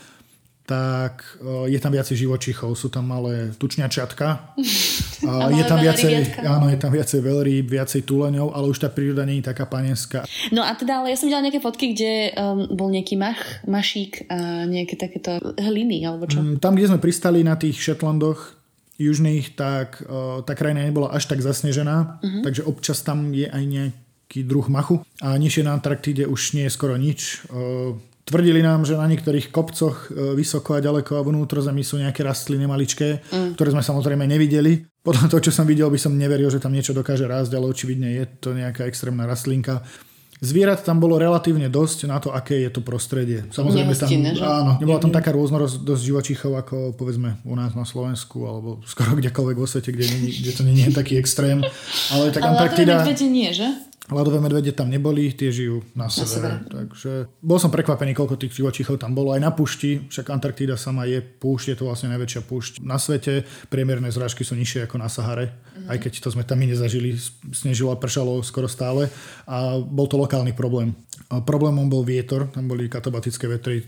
[0.65, 4.57] tak e, je tam viacej živočichov, sú tam malé tučňačiatka,
[5.23, 9.23] a je tam viacej, áno, je tam viacej veľrýb, viacej túleňov, ale už tá príroda
[9.23, 10.27] nie je taká panenská.
[10.51, 14.27] No a teda, ale ja som videla nejaké fotky, kde um, bol nejaký mach, mašík
[14.27, 16.43] a nejaké takéto hliny, alebo čo?
[16.43, 18.57] Mm, tam, kde sme pristali na tých Shetlandoch,
[18.95, 22.43] južných, tak uh, tá krajina nebola až tak zasnežená, uh-huh.
[22.47, 25.03] takže občas tam je aj nejaký druh machu.
[25.19, 27.43] A nižšie na Antarktíde už nie je skoro nič.
[27.51, 32.25] Uh, Tvrdili nám, že na niektorých kopcoch vysoko a ďaleko a vnútro zemi sú nejaké
[32.25, 33.53] rastliny maličké, mm.
[33.53, 34.81] ktoré sme samozrejme nevideli.
[35.05, 38.17] Podľa toho, čo som videl, by som neveril, že tam niečo dokáže rásť, ale očividne
[38.17, 39.85] je to nejaká extrémna rastlinka.
[40.41, 43.47] Zvierat tam bolo relatívne dosť na to, aké je to prostredie.
[43.55, 44.09] Samozrejme tam,
[44.41, 49.55] áno, nebola tam taká rôznorosť živočíchov ako povedzme u nás na Slovensku alebo skoro kdekoľvek
[49.55, 51.63] vo svete, kde, nie, kde to nie je taký extrém.
[52.11, 53.05] Ale tak Ale Antarktida...
[53.29, 53.69] nie, že?
[54.05, 56.61] Ľadové medvede tam neboli, tie žijú na, na severe.
[56.69, 59.33] Takže bol som prekvapený, koľko tých živočíchov tam bolo.
[59.33, 63.49] Aj na pušti, však Antarktída sama je púšť, je to vlastne najväčšia púšť na svete.
[63.73, 65.89] Priemerné zrážky sú nižšie ako na Sahare, mm.
[65.89, 67.17] aj keď to sme tam my nezažili.
[67.49, 69.09] Snežilo a pršalo skoro stále
[69.49, 70.93] a bol to lokálny problém.
[71.33, 73.81] A problémom bol vietor, tam boli katabatické vetry,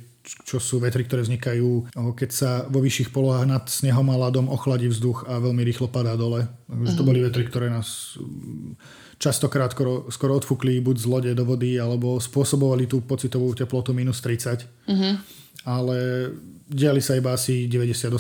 [0.44, 4.90] čo sú vetry, ktoré vznikajú, keď sa vo vyšších polohách nad snehom a ľadom ochladí
[4.90, 6.50] vzduch a veľmi rýchlo padá dole.
[6.68, 7.10] Takže to mhm.
[7.14, 8.18] boli vetry, ktoré nás
[9.18, 14.22] častokrát skoro, skoro odfúkli buď z lode do vody, alebo spôsobovali tú pocitovú teplotu minus
[14.22, 14.66] 30.
[14.88, 15.14] Mm-hmm.
[15.68, 15.98] Ale
[16.68, 18.12] diali sa iba asi 98%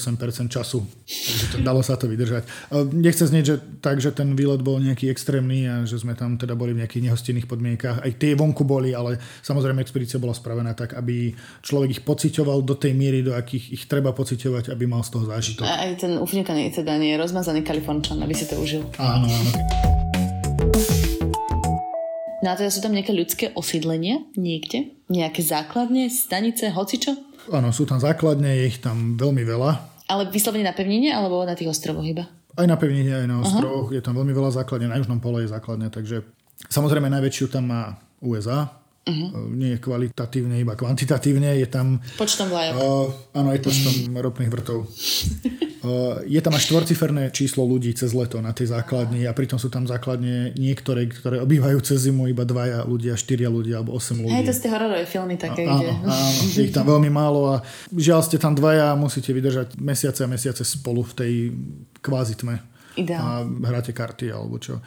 [0.47, 0.79] času.
[1.03, 2.47] Takže to, dalo sa to vydržať.
[2.95, 6.55] Nechce znieť, že tak, že ten výlet bol nejaký extrémny a že sme tam teda
[6.55, 8.03] boli v nejakých nehostinných podmienkach.
[8.03, 12.79] Aj tie vonku boli, ale samozrejme expedícia bola spravená tak, aby človek ich pocitoval do
[12.79, 15.67] tej miery, do akých ich treba pociťovať, aby mal z toho zážitok.
[15.67, 18.87] A aj ten ufnikaný teda nie je rozmazaný kalifornčan, aby si to užil.
[18.95, 19.51] Áno, áno.
[22.45, 24.93] No a teda sú tam nejaké ľudské osídlenia niekde?
[25.09, 27.17] Nejaké základne, stanice, hocičo?
[27.49, 29.71] Áno, sú tam základne, je ich tam veľmi veľa.
[30.07, 32.29] Ale vyslovene na pevnine alebo na tých ostrovoch iba?
[32.57, 33.89] Aj na pevnine, aj na ostrovoch.
[33.89, 33.97] Uh-huh.
[33.97, 36.21] Je tam veľmi veľa základne, na južnom pole je základne, takže
[36.69, 37.81] samozrejme najväčšiu tam má
[38.21, 38.69] USA,
[39.07, 39.47] Uh-huh.
[39.55, 41.55] Nie je kvalitatívne, iba kvantitatívne.
[41.55, 42.03] Je tam...
[42.19, 42.73] Počtom vlajok.
[42.75, 43.93] Uh, áno, aj počtom
[44.27, 44.83] ropných vrtov.
[44.83, 49.71] Uh, je tam až štvorciferné číslo ľudí cez leto na tej základni a pritom sú
[49.71, 54.35] tam základne niektoré, ktoré obývajú cez zimu iba dvaja ľudia, štyria ľudia alebo osem ľudí.
[54.35, 55.91] Hej, to ste hororové filmy také, a, áno, kde...
[56.03, 57.55] Áno, je ich tam veľmi málo a
[57.95, 61.33] žiaľ ste tam dvaja a musíte vydržať mesiace a mesiace spolu v tej
[62.03, 62.59] kvázi tme.
[62.97, 63.21] Ideál.
[63.21, 63.29] A
[63.69, 64.81] hráte karty alebo čo.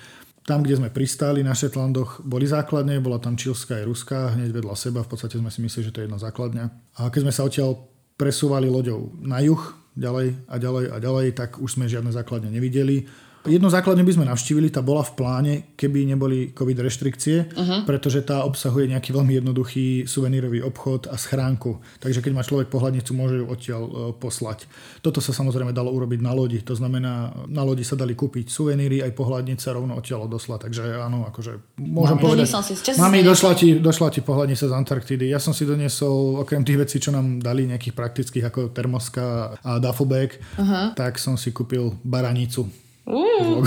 [0.51, 4.75] Tam, kde sme pristáli na Šetlandoch, boli základne, bola tam Čilská aj Ruská, hneď vedľa
[4.75, 6.65] seba, v podstate sme si mysleli, že to je jedna základňa.
[6.99, 7.79] A keď sme sa odtiaľ
[8.19, 9.63] presúvali loďou na juh,
[9.95, 13.07] ďalej a ďalej a ďalej, tak už sme žiadne základne nevideli.
[13.41, 17.89] Jednu základňu by sme navštívili, tá bola v pláne, keby neboli covid reštrikcie, uh-huh.
[17.89, 21.81] pretože tá obsahuje nejaký veľmi jednoduchý suvenírový obchod a schránku.
[22.05, 24.69] Takže keď má človek pohľadnicu, môže ju odtiaľ uh, poslať.
[25.01, 26.61] Toto sa samozrejme dalo urobiť na lodi.
[26.69, 30.61] To znamená, na lodi sa dali kúpiť suveníry, aj pohľadnice rovno odtiaľ odosla.
[30.61, 32.45] Takže áno, akože môžem Mami, povedať.
[32.45, 35.33] Si, Mami, došla ti, došla ti pohľadnica z Antarktidy.
[35.33, 39.81] Ja som si doniesol, okrem tých vecí, čo nám dali, nejakých praktických ako termoska a
[39.81, 40.93] duffelbag, uh-huh.
[40.93, 42.69] tak som si kúpil baranicu
[43.11, 43.67] Uh.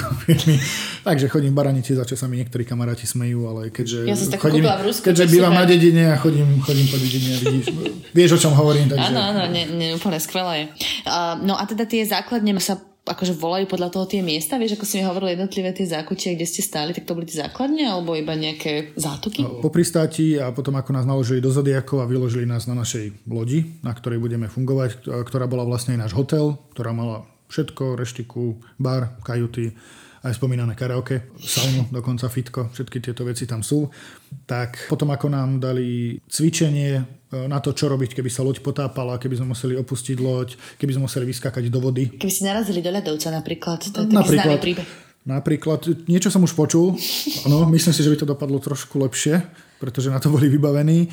[1.03, 4.63] Takže chodím Baranici, za čo sa mi niektorí kamaráti smejú, ale keďže, ja som chodím,
[4.63, 7.65] v Rusku, keďže bývam na dedine a chodím, chodím po dedine, vidíš,
[8.15, 8.87] vieš o čom hovorím.
[8.87, 9.11] Takže...
[9.11, 10.71] Áno, áno, ne, ne, úplne skvelé.
[11.03, 14.87] Uh, no a teda tie základne sa akože volajú podľa toho tie miesta, vieš, ako
[14.87, 18.15] si mi hovoril jednotlivé tie zákutie, kde ste stáli, tak to boli tie základne alebo
[18.15, 19.43] iba nejaké zátoky?
[19.43, 23.75] Po pristáti a potom ako nás naložili do Zodiakov a vyložili nás na našej lodi,
[23.83, 29.73] na ktorej budeme fungovať, ktorá bola vlastne náš hotel, ktorá mala Všetko, reštiku, bar, kajuty,
[30.23, 33.91] aj spomínané karaoke, saunu, dokonca fitko, všetky tieto veci tam sú.
[34.47, 37.03] Tak potom ako nám dali cvičenie e,
[37.51, 41.05] na to, čo robiť, keby sa loď potápala, keby sme museli opustiť loď, keby sme
[41.11, 42.07] museli vyskakať do vody.
[42.15, 44.89] Keby si narazili do ľadovca napríklad, to je taký napríklad, príbeh.
[45.27, 46.95] Napríklad, niečo som už počul,
[47.51, 49.43] no, myslím si, že by to dopadlo trošku lepšie,
[49.75, 51.11] pretože na to boli vybavení.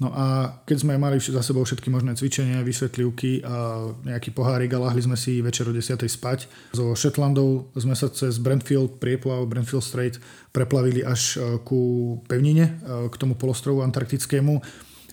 [0.00, 4.82] No a keď sme mali za sebou všetky možné cvičenia, vysvetlivky a nejaký pohárik a
[4.82, 6.00] lahli sme si večer o 10.
[6.00, 6.48] spať.
[6.72, 10.16] Zo Shetlandov sme sa cez Brentfield, prieplav Brentfield Strait
[10.52, 11.80] preplavili až e, ku
[12.28, 12.72] pevnine, e,
[13.08, 14.60] k tomu polostrovu antarktickému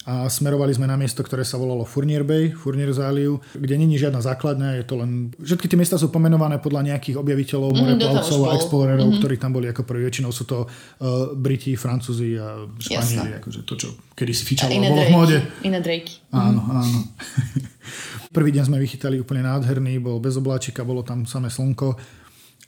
[0.08, 4.24] a smerovali sme na miesto, ktoré sa volalo Fournier Bay, Fournier záliv, kde není žiadna
[4.24, 5.36] základňa, je to len...
[5.36, 9.20] Všetky tie miesta sú pomenované podľa nejakých objaviteľov, mm, moreplavcov a explorerov, mm-hmm.
[9.20, 10.08] ktorí tam boli ako prví.
[10.08, 15.04] Väčšinou sú to uh, Briti, Francúzi a Španieli, akože to, čo kedy si fičalo, bolo
[15.04, 15.38] v móde.
[15.68, 16.32] Iné drejky.
[16.32, 16.80] Áno, mm-hmm.
[16.80, 17.00] áno.
[18.40, 22.00] Prvý deň sme vychytali úplne nádherný, bol bez obláčika, bolo tam samé slnko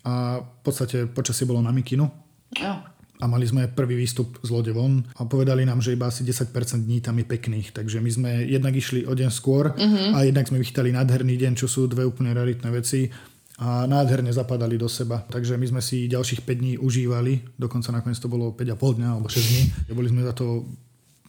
[0.04, 2.12] a v podstate počasie bolo na mikinu.
[2.60, 2.91] Jo
[3.22, 6.50] a mali sme prvý výstup z lode von a povedali nám, že iba asi 10%
[6.84, 7.70] dní tam je pekných.
[7.70, 10.18] Takže my sme jednak išli o deň skôr uh-huh.
[10.18, 13.14] a jednak sme vychytali nádherný deň, čo sú dve úplne raritné veci
[13.62, 15.22] a nádherne zapadali do seba.
[15.22, 19.30] Takže my sme si ďalších 5 dní užívali, dokonca nakoniec to bolo 5,5 dňa alebo
[19.30, 19.64] 6 dní.
[19.98, 20.66] Boli sme za to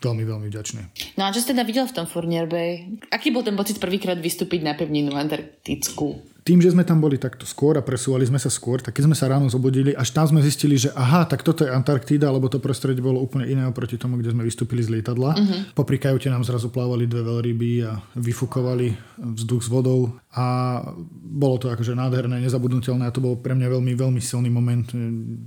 [0.00, 0.82] veľmi, veľmi vďačný.
[1.20, 2.88] No a čo ste teda videl v tom Fournier Bay?
[3.12, 6.31] Aký bol ten pocit prvýkrát vystúpiť na pevninu antarktickú?
[6.42, 9.16] Tým, že sme tam boli takto skôr a presúvali sme sa skôr, tak keď sme
[9.16, 12.58] sa ráno zobudili, až tam sme zistili, že aha, tak toto je Antarktída, lebo to
[12.58, 15.38] prostredie bolo úplne iné oproti tomu, kde sme vystúpili z lietadla.
[15.38, 15.60] Uh-huh.
[15.78, 18.90] Popri kajute nám zrazu plávali dve veľryby a vyfukovali
[19.22, 20.78] vzduch s vodou a
[21.14, 24.90] bolo to akože nádherné, nezabudnutelné a to bol pre mňa veľmi, veľmi silný moment.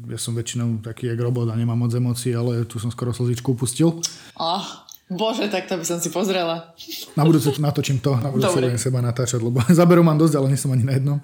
[0.08, 3.51] Ja som väčšinou taký jak robot a nemám moc emócií, ale tu som skoro slzičku
[3.51, 3.99] upustil.
[4.39, 4.85] Oh.
[5.05, 6.73] Bože, tak to by som si pozrela.
[7.13, 10.59] Na budúce natočím to, na budúce budem seba natáčať, lebo zaberú mám dosť, ale nie
[10.59, 11.21] som ani na jednom.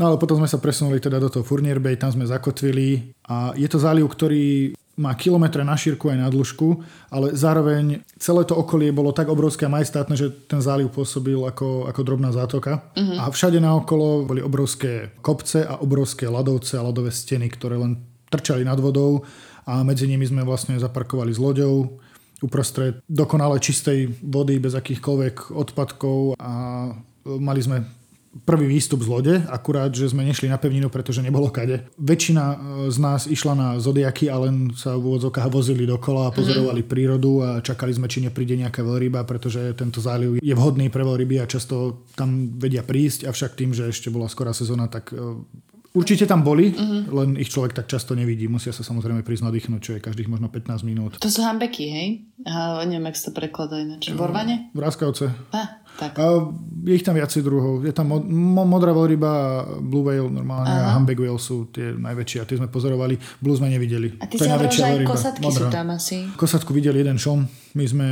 [0.00, 3.52] No ale potom sme sa presunuli teda do toho Furnier Bay, tam sme zakotvili a
[3.58, 6.68] je to záliv, ktorý má kilometre na šírku aj na dĺžku,
[7.08, 11.88] ale zároveň celé to okolie bolo tak obrovské a majestátne, že ten záliv pôsobil ako,
[11.88, 12.84] ako drobná zátoka.
[12.92, 13.16] Uh-huh.
[13.16, 18.68] A všade naokolo boli obrovské kopce a obrovské ľadovce a ľadové steny, ktoré len trčali
[18.68, 19.24] nad vodou
[19.64, 22.00] a medzi nimi sme vlastne zaparkovali s loďou
[22.42, 26.52] uprostred dokonale čistej vody bez akýchkoľvek odpadkov a
[27.22, 28.02] mali sme
[28.32, 31.84] prvý výstup z lode, akurát, že sme nešli na pevninu, pretože nebolo kade.
[32.00, 32.56] Väčšina e,
[32.88, 36.92] z nás išla na zodiaky a len sa v úvodzokách vozili dokola a pozorovali mm-hmm.
[36.96, 41.44] prírodu a čakali sme, či nepríde nejaká veľryba, pretože tento záliv je vhodný pre veľryby
[41.44, 45.20] a často tam vedia prísť, avšak tým, že ešte bola skorá sezóna, tak e,
[45.92, 47.04] Určite tam boli, uh-huh.
[47.12, 48.48] len ich človek tak často nevidí.
[48.48, 51.20] Musia sa samozrejme prísť nadýchnuť, čo je každých možno 15 minút.
[51.20, 52.08] To sú hambeky, hej?
[52.48, 54.08] A neviem, ak sa to prekladá ináč.
[54.16, 54.72] Borvane?
[54.72, 55.28] Vráskavce.
[55.52, 56.16] Ah, tak.
[56.16, 56.48] A
[56.88, 57.84] je ich tam viacej druhov.
[57.84, 58.24] Je tam mod,
[58.64, 59.30] modrá veľryba,
[59.84, 60.90] blue whale normálne Aha.
[60.90, 63.20] a humpback whale sú tie najväčšie a tie sme pozorovali.
[63.44, 64.16] Blue sme nevideli.
[64.16, 65.60] A ty to si hovoril, že aj kosatky modrá.
[65.60, 66.16] sú tam asi.
[66.40, 67.44] Kosatku videli jeden šom,
[67.76, 68.08] my sme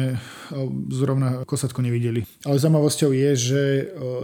[0.92, 2.28] zrovna kosatku nevideli.
[2.44, 3.62] Ale zaujímavosťou je, že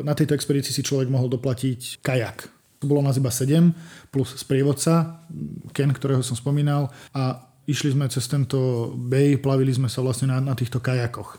[0.05, 2.56] na tejto expedícii si človek mohol doplatiť kajak
[2.87, 5.21] bolo nás iba 7 plus sprievodca,
[5.75, 10.39] Ken, ktorého som spomínal a išli sme cez tento bay, plavili sme sa vlastne na,
[10.39, 11.37] na týchto kajakoch.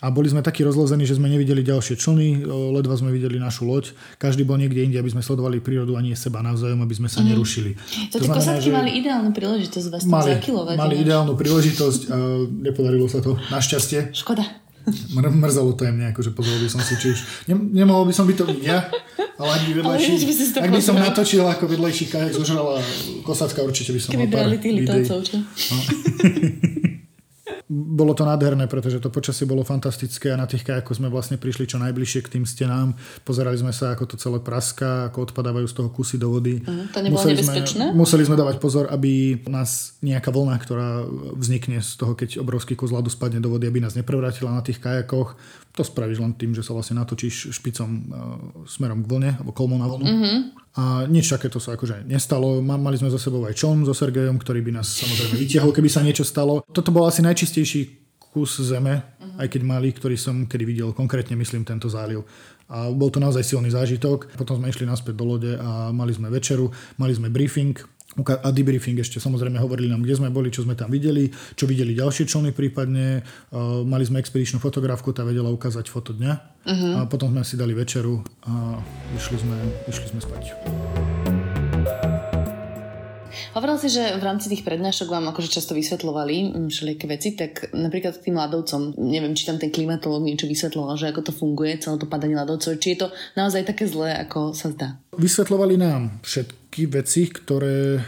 [0.00, 3.92] A boli sme takí rozlezení, že sme nevideli ďalšie člny, ledva sme videli našu loď.
[4.16, 7.20] Každý bol niekde inde, aby sme sledovali prírodu a nie seba navzájom, aby sme sa
[7.20, 7.26] mm.
[7.28, 7.76] nerušili.
[8.08, 8.72] To, to tie kosatky že...
[8.72, 10.76] mali ideálnu príležitosť vás mali, zakilovať.
[10.80, 12.16] Mali ideálnu príležitosť a
[12.48, 14.16] nepodarilo sa to našťastie.
[14.16, 14.69] Škoda.
[14.90, 17.18] Mr- mrzalo to jemne, akože pozrel by som si, či už...
[17.50, 18.90] Ne, nemohol by som byť to ja,
[19.38, 20.34] ale ak by, vedlejší, ale by
[20.66, 22.82] ak by som natočil ako vedlejší kajak zožrala
[23.22, 24.86] kosatka, určite by som Keby mal pár videí.
[25.70, 25.78] No.
[27.70, 31.70] bolo to nádherné, pretože to počasie bolo fantastické a na tých kajakoch sme vlastne prišli
[31.70, 32.98] čo najbližšie k tým stenám.
[33.22, 36.58] Pozerali sme sa, ako to celé praská, ako odpadávajú z toho kusy do vody.
[36.66, 37.94] Uh, to nebolo museli nebezpečné?
[37.94, 41.06] Sme, museli sme dávať pozor, aby nás nejaká vlna, ktorá
[41.38, 44.82] vznikne z toho, keď obrovský kus ľadu spadne do vody, aby nás neprevrátila na tých
[44.82, 45.38] kajakoch.
[45.78, 48.02] To spravíš len tým, že sa vlastne natočíš špicom uh,
[48.66, 50.04] smerom k vlne, alebo kolmou na vlnu.
[50.10, 50.38] Uh-huh.
[50.78, 52.62] A nič takéto sa akože nestalo.
[52.62, 56.06] Mali sme za sebou aj čom so Sergejom, ktorý by nás samozrejme vytiahol, keby sa
[56.06, 56.62] niečo stalo.
[56.70, 59.42] Toto bol asi najčistejší kus zeme, uh-huh.
[59.42, 62.22] aj keď malý, ktorý som kedy videl, konkrétne myslím tento záliv.
[62.70, 64.30] A bol to naozaj silný zážitok.
[64.38, 66.70] Potom sme išli naspäť do lode a mali sme večeru,
[67.02, 67.74] mali sme briefing,
[68.18, 71.94] a debriefing ešte samozrejme hovorili nám, kde sme boli, čo sme tam videli, čo videli
[71.94, 73.22] ďalšie člny prípadne.
[73.54, 76.32] Uh, mali sme expedičnú fotografku, tá vedela ukázať foto dňa.
[76.66, 76.92] Uh-huh.
[76.98, 78.18] A potom sme si dali večeru
[78.50, 78.82] a
[79.14, 80.42] išli sme, išli sme spať.
[83.50, 87.74] Hovoril si, že v rámci tých prednášok vám akože často vysvetľovali mm, všelijaké veci, tak
[87.74, 91.98] napríklad tým ľadovcom, neviem, či tam ten klimatológ niečo vysvetloval, že ako to funguje, celé
[91.98, 94.88] to padanie ľadovcov, či je to naozaj také zlé, ako sa zdá.
[95.18, 97.98] Vysvetľovali nám všetky veci, ktoré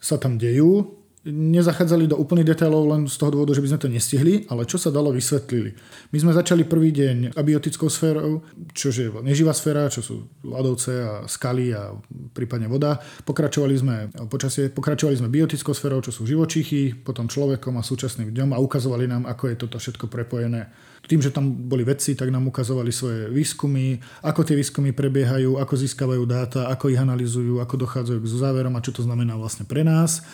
[0.00, 0.88] sa tam dejú,
[1.26, 4.78] nezachádzali do úplných detailov len z toho dôvodu, že by sme to nestihli, ale čo
[4.78, 5.74] sa dalo vysvetlili.
[6.14, 11.12] My sme začali prvý deň abiotickou sférou, čo je neživá sféra, čo sú ľadovce a
[11.26, 11.90] skaly a
[12.30, 13.02] prípadne voda.
[13.26, 13.94] Pokračovali sme
[14.30, 19.10] počasie, pokračovali sme biotickou sférou, čo sú živočichy, potom človekom a súčasným dňom a ukazovali
[19.10, 20.70] nám, ako je toto všetko prepojené.
[21.06, 25.74] Tým, že tam boli vedci, tak nám ukazovali svoje výskumy, ako tie výskumy prebiehajú, ako
[25.78, 29.86] získavajú dáta, ako ich analizujú, ako dochádzajú k záverom a čo to znamená vlastne pre
[29.86, 30.26] nás.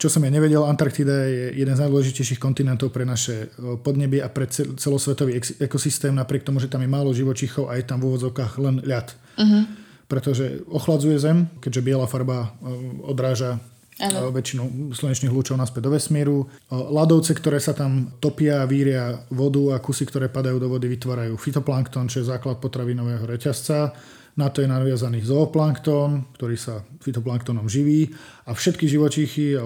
[0.00, 3.52] Čo som ja nevedel, Antarktida je jeden z najdôležitejších kontinentov pre naše
[3.84, 8.00] podnebie a pre celosvetový ekosystém, napriek tomu, že tam je málo živočichov a je tam
[8.00, 9.12] v úvodzovkách len ľad.
[9.36, 9.68] Uh-huh.
[10.08, 12.56] Pretože ochladzuje Zem, keďže biela farba
[13.04, 13.60] odráža
[14.00, 14.32] ano.
[14.32, 16.48] väčšinu slnečných lúčov naspäť do vesmíru.
[16.72, 22.08] Ľadovce, ktoré sa tam topia, víria vodu a kusy, ktoré padajú do vody, vytvárajú fitoplankton,
[22.08, 23.92] čo je základ potravinového reťazca.
[24.38, 28.14] Na to je naviazaný zooplankton, ktorý sa fitoplanktonom živí
[28.46, 29.58] a všetky živočíchy,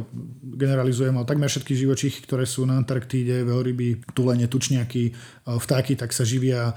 [0.57, 5.13] generalizujem, ale takmer všetky živočíchy, ktoré sú na Antarktíde, veľryby, tulene, tučniaky,
[5.45, 6.73] vtáky, tak sa živia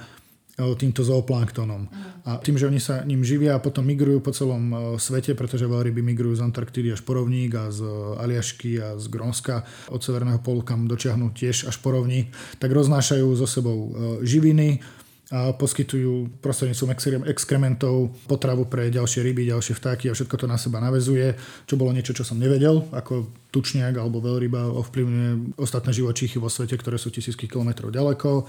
[0.58, 1.86] týmto zooplanktonom.
[2.26, 6.02] A tým, že oni sa ním živia a potom migrujú po celom svete, pretože veľryby
[6.02, 7.86] migrujú z Antarktídy až porovník a z
[8.18, 9.62] Aliašky a z Grónska
[9.94, 13.94] od severného polu, kam dočiahnu tiež až porovník, tak roznášajú so sebou
[14.26, 14.82] živiny,
[15.28, 16.96] a poskytujú prostredníctvom
[17.28, 21.36] exkrementov potravu pre ďalšie ryby, ďalšie vtáky a všetko to na seba navezuje,
[21.68, 26.80] čo bolo niečo, čo som nevedel, ako tučniak alebo veľryba ovplyvňuje ostatné živočíchy vo svete,
[26.80, 28.30] ktoré sú tisícky kilometrov ďaleko.
[28.40, 28.44] E,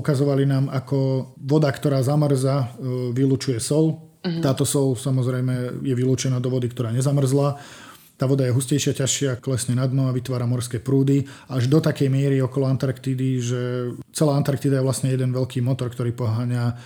[0.00, 4.00] ukazovali nám, ako voda, ktorá zamrza, e, vylučuje sol.
[4.24, 4.40] Uh-huh.
[4.40, 7.60] Táto sol samozrejme je vylúčená do vody, ktorá nezamrzla
[8.14, 12.06] tá voda je hustejšia, ťažšia, klesne na dno a vytvára morské prúdy až do takej
[12.06, 13.60] miery okolo Antarktídy, že
[14.14, 16.78] celá Antarktída je vlastne jeden veľký motor, ktorý poháňa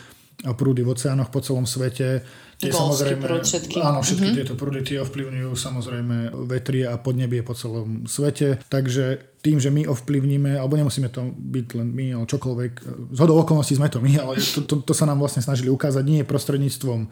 [0.55, 2.22] prúdy v oceánoch po celom svete.
[2.62, 3.83] Tie samozrejme, prúd všetky.
[3.83, 4.39] Áno, všetky mm-hmm.
[4.39, 6.16] tieto prúdy tie ovplyvňujú samozrejme
[6.47, 8.62] vetrie a podnebie po celom svete.
[8.70, 12.72] Takže tým, že my ovplyvníme, alebo nemusíme to byť len my, ale čokoľvek,
[13.14, 16.03] z hodou okolností sme to my, ale to, to, to sa nám vlastne snažili ukázať
[16.07, 17.11] nie prostredníctvom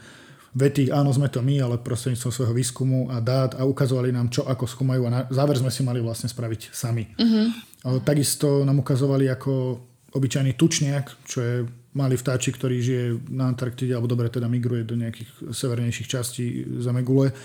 [0.57, 4.49] vety, áno, sme to my, ale prostredníctvom svojho výskumu a dát a ukazovali nám, čo
[4.49, 7.05] ako skúmajú a na záver sme si mali vlastne spraviť sami.
[7.21, 8.01] Uh-huh.
[8.01, 9.53] Takisto nám ukazovali ako
[10.17, 11.55] obyčajný tučniak, čo je
[11.93, 13.05] malý vtáčik, ktorý žije
[13.37, 17.37] na Antarktide, alebo dobre teda migruje do nejakých severnejších častí Zemegule,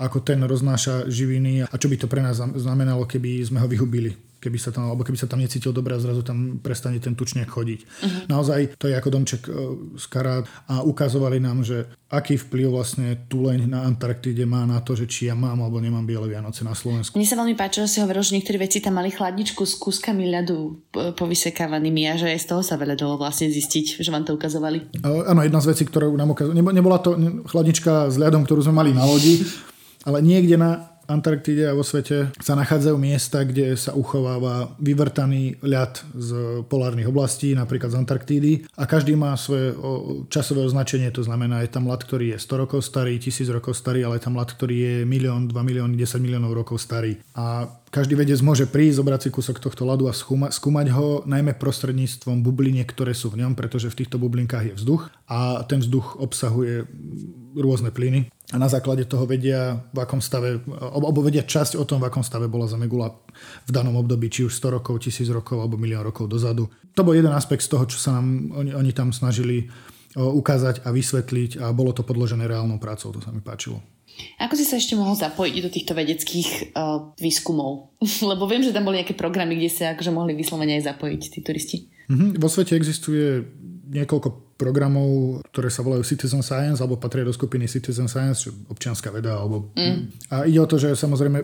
[0.00, 4.16] ako ten roznáša živiny a čo by to pre nás znamenalo, keby sme ho vyhubili
[4.44, 7.48] keby sa tam, alebo keby sa tam necítil dobre a zrazu tam prestane ten tučniak
[7.48, 7.80] chodiť.
[7.80, 8.10] Uh-huh.
[8.28, 9.52] Naozaj to je ako domček e,
[9.96, 14.92] z karát a ukazovali nám, že aký vplyv vlastne tuleň na Antarktíde má na to,
[14.92, 17.16] že či ja mám alebo nemám biele Vianoce na Slovensku.
[17.16, 20.28] Mne sa veľmi páčilo, že si hovoril, že niektoré veci tam mali chladničku s kúskami
[20.28, 20.86] ľadu
[21.16, 24.94] povysekávanými a že aj z toho sa veľa dalo vlastne zistiť, že vám to ukazovali.
[25.02, 27.16] Uh, áno, jedna z vecí, ktorú nám ukazovali, nebola to
[27.50, 29.42] chladnička s ľadom, ktorú sme mali na lodi,
[30.06, 36.00] ale niekde na Antarktíde a vo svete sa nachádzajú miesta, kde sa uchováva vyvrtaný ľad
[36.16, 36.30] z
[36.66, 39.76] polárnych oblastí, napríklad z Antarktídy a každý má svoje
[40.32, 44.04] časové označenie, to znamená, je tam ľad, ktorý je 100 rokov starý, 1000 rokov starý,
[44.04, 47.20] ale je tam ľad, ktorý je milión, 2 milióny, 10 miliónov rokov starý.
[47.36, 51.54] A každý vedec môže prísť, zobrať si kúsok tohto ľadu a skúma, skúmať ho najmä
[51.54, 56.18] prostredníctvom bubliniek, ktoré sú v ňom, pretože v týchto bublinkách je vzduch a ten vzduch
[56.18, 56.90] obsahuje
[57.54, 61.98] rôzne plyny a na základe toho vedia, v akom stave, alebo vedia časť o tom,
[61.98, 63.10] v akom stave bola Zemegula
[63.66, 66.70] v danom období, či už 100 rokov, 1000 rokov alebo milión rokov dozadu.
[66.94, 69.66] To bol jeden aspekt z toho, čo sa nám oni, oni tam snažili
[70.14, 73.82] ukázať a vysvetliť a bolo to podložené reálnou prácou, to sa mi páčilo.
[74.38, 77.98] Ako si sa ešte mohol zapojiť do týchto vedeckých uh, výskumov?
[78.30, 81.38] Lebo viem, že tam boli nejaké programy, kde sa akože mohli vyslovene aj zapojiť tí
[81.42, 81.78] turisti.
[82.06, 82.38] Mm-hmm.
[82.38, 83.42] Vo svete existuje
[83.90, 89.10] niekoľko programov, ktoré sa volajú Citizen Science alebo patria do skupiny Citizen Science, čo občianská
[89.10, 89.34] veda.
[89.38, 89.74] Alebo...
[89.74, 90.14] Mm.
[90.30, 91.42] A ide o to, že samozrejme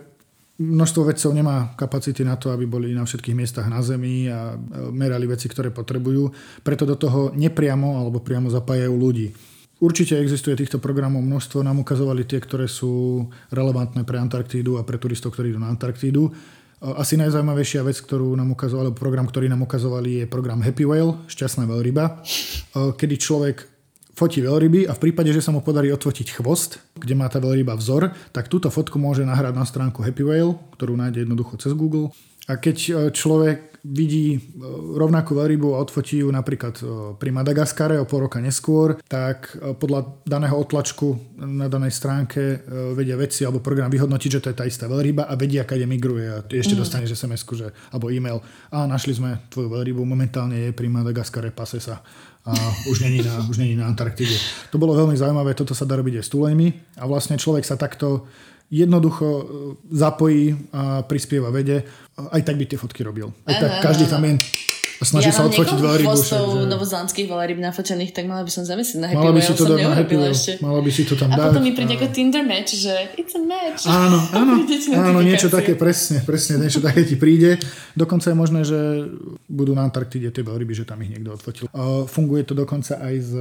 [0.60, 4.54] množstvo vedcov nemá kapacity na to, aby boli na všetkých miestach na Zemi a
[4.92, 6.28] merali veci, ktoré potrebujú.
[6.60, 9.32] Preto do toho nepriamo alebo priamo zapájajú ľudí.
[9.80, 15.00] Určite existuje týchto programov množstvo, nám ukazovali tie, ktoré sú relevantné pre Antarktídu a pre
[15.00, 16.28] turistov, ktorí idú na Antarktídu.
[16.80, 21.68] Asi najzaujímavejšia vec, ktorú nám ukazovali, program, ktorý nám ukazovali, je program Happy Whale, šťastná
[21.68, 22.24] veľryba,
[22.96, 23.68] kedy človek
[24.16, 27.76] fotí veľryby a v prípade, že sa mu podarí odfotiť chvost, kde má tá veľryba
[27.76, 32.16] vzor, tak túto fotku môže nahrať na stránku Happy Whale, ktorú nájde jednoducho cez Google.
[32.50, 34.38] A keď e, človek vidí e,
[34.98, 36.84] rovnakú veľrybu a odfotí ju napríklad e,
[37.14, 42.66] pri Madagaskare o pol roka neskôr, tak podľa daného otlačku na danej stránke
[42.98, 46.26] vedia veci alebo program vyhodnotiť, že to je tá istá veľryba a vedia, kade migruje
[46.26, 46.80] a ešte mm.
[46.82, 48.42] dostaneš sms že, alebo e-mail
[48.74, 52.02] a našli sme tvoju veľrybu, momentálne je pri Madagaskare, pase sa
[52.40, 52.56] a
[52.88, 54.32] už není na, už není na Antarktíde.
[54.72, 57.76] To bolo veľmi zaujímavé, toto sa dá robiť aj s tuleňmi a vlastne človek sa
[57.76, 58.24] takto
[58.70, 59.48] jednoducho
[59.90, 61.82] zapojí a prispieva vede.
[62.30, 63.32] Aj tak by tie fotky robil.
[63.46, 64.38] Aj tak každý tam je
[65.00, 66.12] a snaží ja sa odfotiť veľrybu.
[66.12, 69.52] Ja mám novozelandských veľryb nafočených, tak mala by som zamyslieť na Happy Mala by si
[69.56, 70.52] to dať na Happy ešte.
[70.60, 71.40] Mala by si to tam a dať.
[71.40, 73.88] A potom mi príde ako Tinder match, že it's a match.
[73.88, 74.54] Áno, áno,
[75.00, 77.56] áno niečo také, presne, presne, niečo také ti príde.
[77.96, 79.08] Dokonca je možné, že
[79.48, 81.64] budú na Antarktíde tie veľryby, že tam ich niekto odfotil.
[81.72, 83.32] Uh, funguje to dokonca aj s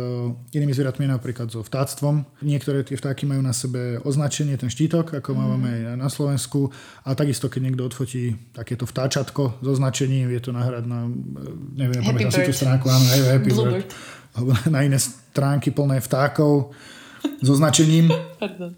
[0.55, 2.23] inými zvieratmi, napríklad so vtáctvom.
[2.39, 5.39] Niektoré tie vtáky majú na sebe označenie, ten štítok, ako mm.
[5.43, 6.71] máme aj na Slovensku.
[7.03, 11.11] A takisto, keď niekto odfotí takéto vtáčatko s označením, je to nahrať na,
[11.75, 13.89] neviem, Happy si tú stránku, áno, hej, Happy Bird.
[14.37, 16.71] Alebo na iné stránky plné vtákov
[17.41, 18.11] s označením.
[18.37, 18.71] Pardon.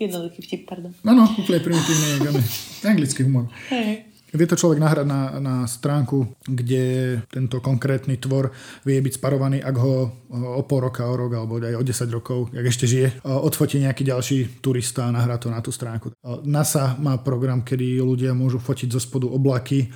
[0.00, 0.90] Jednoduchý vtip, pardon.
[1.06, 2.28] No, no, úplne primitívny,
[2.90, 3.46] anglický humor.
[3.70, 4.14] Hey.
[4.34, 8.50] Vie to človek nahrať na, na stránku, kde tento konkrétny tvor
[8.82, 10.10] vie byť sparovaný, ak ho
[10.58, 14.02] o pol roka, o rok alebo aj o 10 rokov, ak ešte žije, odfotí nejaký
[14.02, 16.10] ďalší turista a nahrá to na tú stránku.
[16.42, 19.86] NASA má program, kedy ľudia môžu fotiť zo spodu oblaky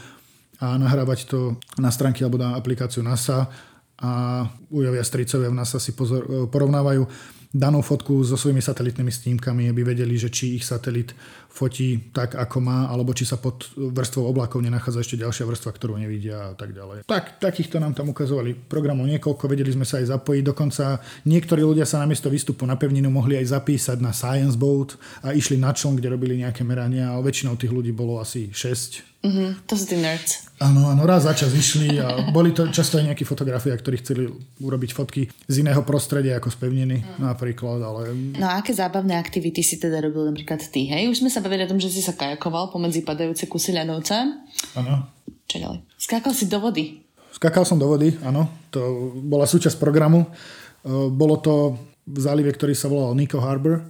[0.58, 3.46] a nahrávať to na stránky alebo na aplikáciu NASA
[3.98, 7.02] a ujavia stricovia v NASA si pozor, porovnávajú
[7.48, 11.16] danú fotku so svojimi satelitnými snímkami, aby vedeli, že či ich satelit
[11.48, 15.96] fotí tak, ako má, alebo či sa pod vrstvou oblakov nenachádza ešte ďalšia vrstva, ktorú
[15.96, 17.08] nevidia a tak ďalej.
[17.08, 21.88] Tak, takýchto nám tam ukazovali programov niekoľko, vedeli sme sa aj zapojiť, dokonca niektorí ľudia
[21.88, 25.96] sa namiesto výstupu na pevninu mohli aj zapísať na Science Boat a išli na čln,
[25.96, 29.98] kde robili nejaké merania, ale väčšinou tých ľudí bolo asi 6 Mm-hmm, to sú tí
[29.98, 30.46] nerds.
[30.62, 34.30] Áno, áno, raz za čas išli a boli to často aj nejakí fotografia, ktorí chceli
[34.62, 37.22] urobiť fotky z iného prostredia ako z pevniny mm.
[37.22, 38.14] napríklad, ale...
[38.38, 41.10] No a aké zábavné aktivity si teda robil napríklad ty, hej?
[41.10, 44.38] Už sme sa bavili o tom, že si sa kajakoval pomedzi padajúce kusy ľadovca.
[44.78, 44.94] Áno.
[45.50, 45.78] Čo ďalej?
[45.98, 47.02] Skákal si do vody.
[47.34, 48.46] Skákal som do vody, áno.
[48.70, 50.26] To bola súčasť programu.
[50.26, 50.28] E,
[51.10, 51.74] bolo to
[52.06, 53.82] v zálive, ktorý sa volal Nico Harbor,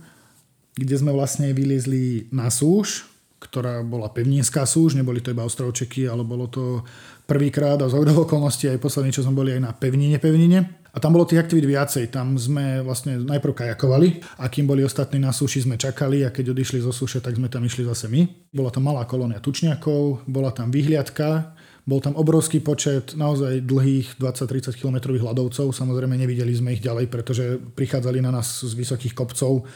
[0.73, 3.09] kde sme vlastne vyliezli na súž
[3.39, 6.83] ktorá bola pevninská súž, neboli to iba ostrovčeky, ale bolo to
[7.23, 10.83] prvýkrát a z okolností aj posledný, čo sme boli aj na pevnine, pevnine.
[10.89, 12.11] A tam bolo tých aktivít viacej.
[12.11, 16.51] Tam sme vlastne najprv kajakovali a kým boli ostatní na súši, sme čakali a keď
[16.57, 18.51] odišli zo súše, tak sme tam išli zase my.
[18.51, 21.55] Bola tam malá kolónia tučniakov, bola tam vyhliadka,
[21.87, 25.71] bol tam obrovský počet naozaj dlhých 20-30 km hľadovcov.
[25.71, 29.69] Samozrejme nevideli sme ich ďalej, pretože prichádzali na nás z vysokých kopcov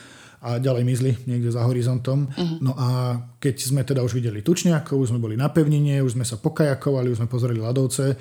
[0.43, 2.27] a ďalej mizli niekde za horizontom.
[2.27, 2.59] Uh-huh.
[2.59, 6.27] No a keď sme teda už videli tučniakov, už sme boli na pevnine, už sme
[6.27, 8.19] sa pokajakovali, už sme pozreli ľadovce,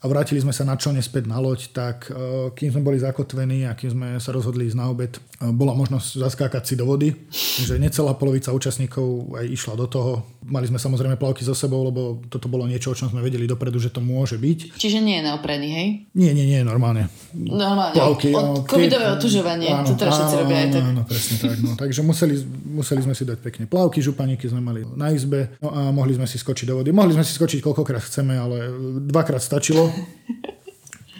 [0.00, 3.68] a vrátili sme sa na člne späť na loď, tak e, kým sme boli zakotvení
[3.68, 5.20] a kým sme sa rozhodli ísť na obed, e,
[5.52, 7.12] bola možnosť zaskákať si do vody,
[7.60, 10.12] že necelá polovica účastníkov aj išla do toho.
[10.48, 13.76] Mali sme samozrejme plavky so sebou, lebo toto bolo niečo, o čom sme vedeli dopredu,
[13.76, 14.80] že to môže byť.
[14.80, 15.88] Čiže nie je neoprený, hej?
[16.16, 17.12] Nie, nie, nie, normálne.
[17.36, 20.82] Normálne, plavky, od, covidové keď, otužovanie, áno, to teraz všetci robia aj tak.
[20.88, 21.56] Áno, presne tak.
[21.60, 21.70] No.
[21.76, 22.34] Takže museli,
[22.72, 26.24] museli sme si dať pekne plavky, županíky sme mali na izbe no a mohli sme
[26.24, 26.88] si skočiť do vody.
[26.88, 28.72] Mohli sme si skočiť koľkokrát chceme, ale
[29.12, 29.89] dvakrát stačilo.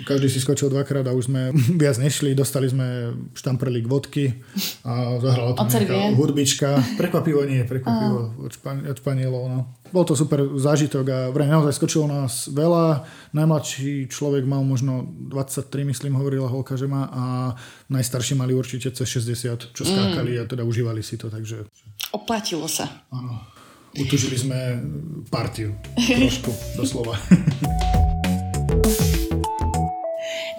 [0.00, 1.52] Každý si skočil dvakrát a už sme
[1.82, 2.32] viac nešli.
[2.32, 4.32] Dostali sme štamprlík vodky
[4.84, 6.68] a zahrala tam nejaká hudbička.
[6.96, 9.44] Prekvapivo nie, prekvapivo od, špan- od Španielov.
[9.46, 9.60] No.
[9.90, 13.04] Bol to super zážitok a vraj naozaj skočilo nás veľa.
[13.34, 17.24] Najmladší človek mal možno 23, myslím, hovorila holka, že má a
[17.90, 20.40] najstarší mali určite cez 60, čo skákali mm.
[20.40, 21.66] a teda užívali si to, takže...
[22.14, 23.06] Oplatilo sa.
[23.10, 23.42] Áno.
[23.98, 24.58] Utužili sme
[25.30, 25.74] partiu.
[26.18, 27.18] Trošku, doslova.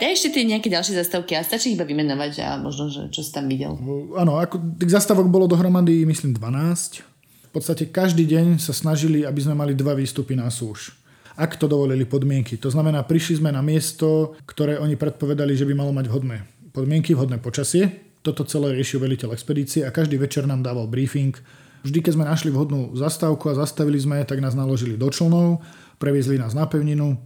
[0.02, 3.30] Daj ešte tie nejaké ďalšie zastavky a stačí iba vymenovať a možno, že čo si
[3.30, 3.78] tam videl.
[4.18, 7.06] Áno, ako tých zastavok bolo dohromady, myslím, 12.
[7.06, 10.98] V podstate každý deň sa snažili, aby sme mali dva výstupy na súž
[11.32, 12.60] ak to dovolili podmienky.
[12.60, 16.44] To znamená, prišli sme na miesto, ktoré oni predpovedali, že by malo mať vhodné
[16.76, 18.14] podmienky, vhodné počasie.
[18.22, 21.34] Toto celé riešil veliteľ expedície a každý večer nám dával briefing.
[21.82, 25.66] Vždy, keď sme našli vhodnú zastávku a zastavili sme, tak nás naložili do člnov,
[25.98, 27.18] previezli nás na pevninu,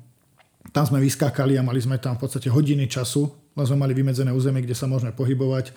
[0.71, 4.31] tam sme vyskákali a mali sme tam v podstate hodiny času, len sme mali vymedzené
[4.33, 5.75] územie, kde sa môžeme pohybovať.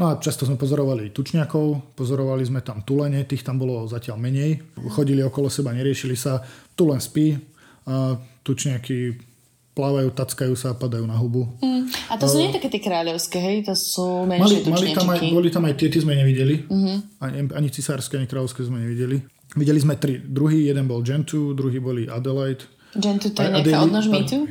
[0.00, 4.64] No a často sme pozorovali tučňakov, pozorovali sme tam tulene, tých tam bolo zatiaľ menej.
[4.96, 6.40] Chodili okolo seba, neriešili sa.
[6.72, 7.36] Tulen spí
[7.84, 9.28] a tučňaky
[9.76, 11.52] plávajú, tackajú sa a padajú na hubu.
[11.62, 11.88] Mm.
[12.10, 13.56] A to sú uh, nie také tie kráľovské, hej?
[13.68, 16.66] To sú menšie mali, mali tam aj, Boli tam aj tie, tie sme nevideli.
[16.66, 16.98] Uh-huh.
[17.22, 19.20] Ani, ani cisárske, ani kráľovské sme nevideli.
[19.56, 22.66] Videli sme tri druhý, jeden bol Gentoo, druhý boli Adelaide,
[22.98, 24.50] Gentu to je nejaká odnož mýtu?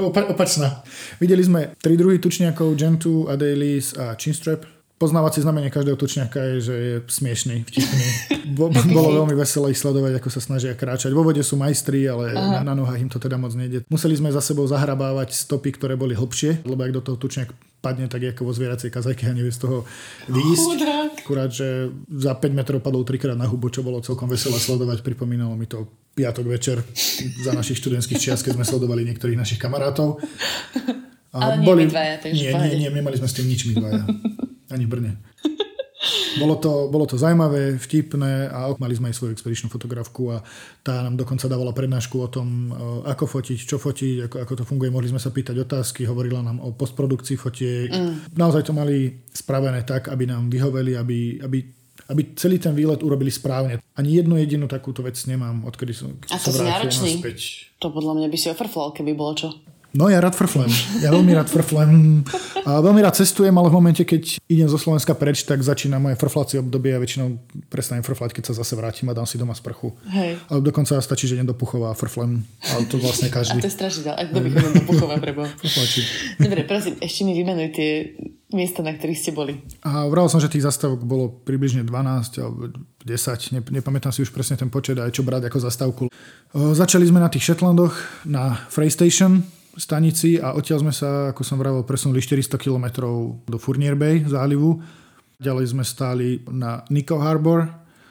[0.00, 0.80] Opa- opačná.
[1.20, 4.64] Videli sme tri druhy tučniakov, Gentu, Adelies a Chinstrap.
[4.96, 8.04] Poznávacie znamenie každého tučniaka je, že je smiešný, vtipný.
[8.56, 11.10] Bo, bolo veľmi veselé ich sledovať, ako sa snažia kráčať.
[11.10, 13.82] Vo vode sú majstri, ale na, na nohách im to teda moc nejde.
[13.90, 17.50] Museli sme za sebou zahrabávať stopy, ktoré boli hlbšie, lebo ak do toho tučniak
[17.82, 19.82] padne tak ako vo zvieracej kazajke a nevie z toho
[20.30, 20.70] výjsť.
[21.26, 25.02] Akurát, že za 5 metrov padol trikrát na hubu, čo bolo celkom veselé sledovať.
[25.02, 26.78] Pripomínalo mi to piatok večer
[27.42, 30.22] za našich študentských čias, keď sme sledovali niektorých našich kamarátov.
[31.34, 31.84] A Ale boli...
[31.84, 34.04] nie my dvaja, nie, nie, nie, nemali sme s tým nič my dvaja.
[34.72, 35.12] Ani v Brne.
[36.40, 40.40] Bolo to, bolo to zaujímavé, vtipné a mali sme aj svoju expedičnú fotografku a
[40.80, 44.64] tá nám dokonca dávala prednášku o tom, e, ako fotiť, čo fotiť, ako, ako to
[44.64, 44.88] funguje.
[44.88, 47.90] Mohli sme sa pýtať otázky, hovorila nám o postprodukcii fotiek.
[47.92, 48.36] Mm.
[48.36, 51.58] Naozaj to mali spravené tak, aby nám vyhoveli, aby, aby
[52.08, 53.78] aby celý ten výlet urobili správne.
[53.96, 57.20] Ani jednu jedinú takúto vec nemám, odkedy som A to sa náročný.
[57.20, 57.72] Naspäť.
[57.78, 59.48] To podľa mňa by si ofrflal, keby bolo čo.
[59.92, 60.72] No ja rád frflem.
[61.04, 62.24] Ja veľmi rád frflem.
[62.64, 66.16] A veľmi rád cestujem, ale v momente, keď idem zo Slovenska preč, tak začína moje
[66.16, 67.36] frflacie obdobie a väčšinou
[67.68, 69.92] prestanem frflať, keď sa zase vrátim a dám si doma sprchu.
[70.08, 70.40] Hej.
[70.48, 72.40] Ale dokonca stačí, že idem do Puchova a frflem.
[72.72, 73.60] Ale to vlastne každý.
[73.60, 75.44] A to je strašne Ak kto by chodil do Puchova prebo.
[76.40, 77.90] Dobre, prosím, ešte mi vymenuj tie
[78.54, 79.60] miesta, na ktorých ste boli.
[79.84, 82.72] A vral som, že tých zastavok bolo približne 12 alebo
[83.02, 86.04] 10, nepamätám si už presne ten počet aj čo brať ako zastavku.
[86.52, 87.96] Začali sme na tých Shetlandoch
[88.28, 89.42] na Frey Station,
[89.76, 92.86] stanici a odtiaľ sme sa, ako som vravel, presunuli 400 km
[93.44, 94.80] do Fournier Bay zálivu.
[95.42, 97.66] Ďalej sme stáli na Nico Harbor,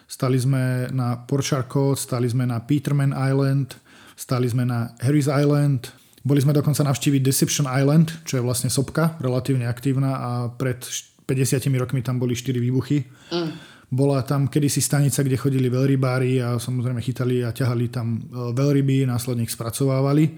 [0.09, 3.78] stali sme na Port Charlotte, stali sme na Peterman Island,
[4.18, 9.18] stali sme na Harris Island, boli sme dokonca navštíviť Deception Island, čo je vlastne sopka,
[9.18, 10.78] relatívne aktívna a pred
[11.26, 13.01] 50 rokmi tam boli 4 výbuchy.
[13.32, 13.51] Mm.
[13.91, 19.03] Bola tam kedysi stanica, kde chodili veľrybári a samozrejme chytali a ťahali tam e, veľryby,
[19.03, 20.32] následne ich spracovávali.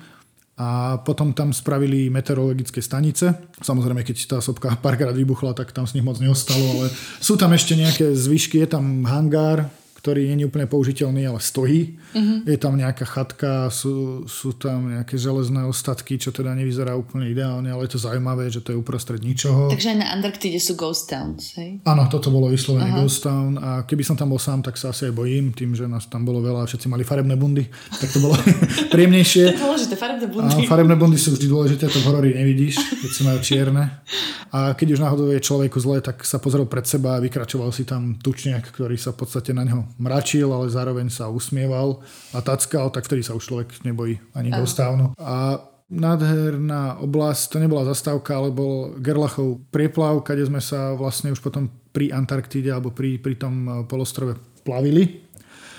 [0.64, 3.52] A potom tam spravili meteorologické stanice.
[3.60, 6.88] Samozrejme, keď tá sopka párkrát vybuchla, tak tam z nich moc neostalo, ale
[7.20, 9.68] sú tam ešte nejaké zvyšky, je tam hangár,
[10.04, 11.96] ktorý nie je úplne použiteľný, ale stojí.
[12.12, 12.44] Uh-huh.
[12.44, 17.72] Je tam nejaká chatka, sú, sú tam nejaké železné ostatky, čo teda nevyzerá úplne ideálne,
[17.72, 19.72] ale je to zaujímavé, že to je uprostred ničoho.
[19.72, 21.80] Takže aj na Antarktide sú ghost towns, hej?
[21.88, 23.08] Áno, toto bolo vyslovene uh-huh.
[23.08, 25.88] ghost town a keby som tam bol sám, tak sa asi aj bojím, tým, že
[25.88, 27.64] nás tam bolo veľa a všetci mali farebné bundy,
[27.96, 28.36] tak to bolo
[28.94, 29.56] príjemnejšie.
[29.56, 30.52] To je dôležité, farebné bundy.
[30.52, 34.04] A farebné bundy sú vždy dôležité, to v horori nevidíš, keď si majú čierne.
[34.52, 37.88] A keď už náhodou je človeku zle, tak sa pozrel pred seba a vykračoval si
[37.88, 42.02] tam tučniak, ktorý sa v podstate na neho mračil, ale zároveň sa usmieval
[42.34, 45.14] a tackal, tak vtedy sa už človek nebojí ani dostávno.
[45.20, 45.60] A
[45.94, 51.70] nádherná oblasť, to nebola zastávka, ale bol Gerlachov prieplav, kde sme sa vlastne už potom
[51.94, 55.24] pri Antarktíde alebo pri, pri tom eh, polostrove plavili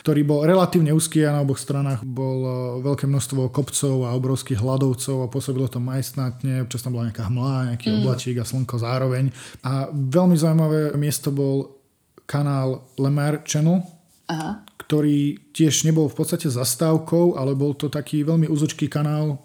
[0.04, 2.54] ktorý bol relatívne úzky a na oboch stranách bol eh,
[2.84, 7.72] veľké množstvo kopcov a obrovských hladovcov a pôsobilo to majestnátne, občas tam bola nejaká hmla,
[7.72, 7.96] nejaký mm.
[8.04, 9.32] oblačík a slnko zároveň.
[9.64, 11.80] A veľmi zaujímavé miesto bol
[12.28, 13.80] kanál Lemar Channel,
[14.24, 14.64] Aha.
[14.80, 19.40] ktorý tiež nebol v podstate zastávkou, ale bol to taký veľmi úzočký kanál,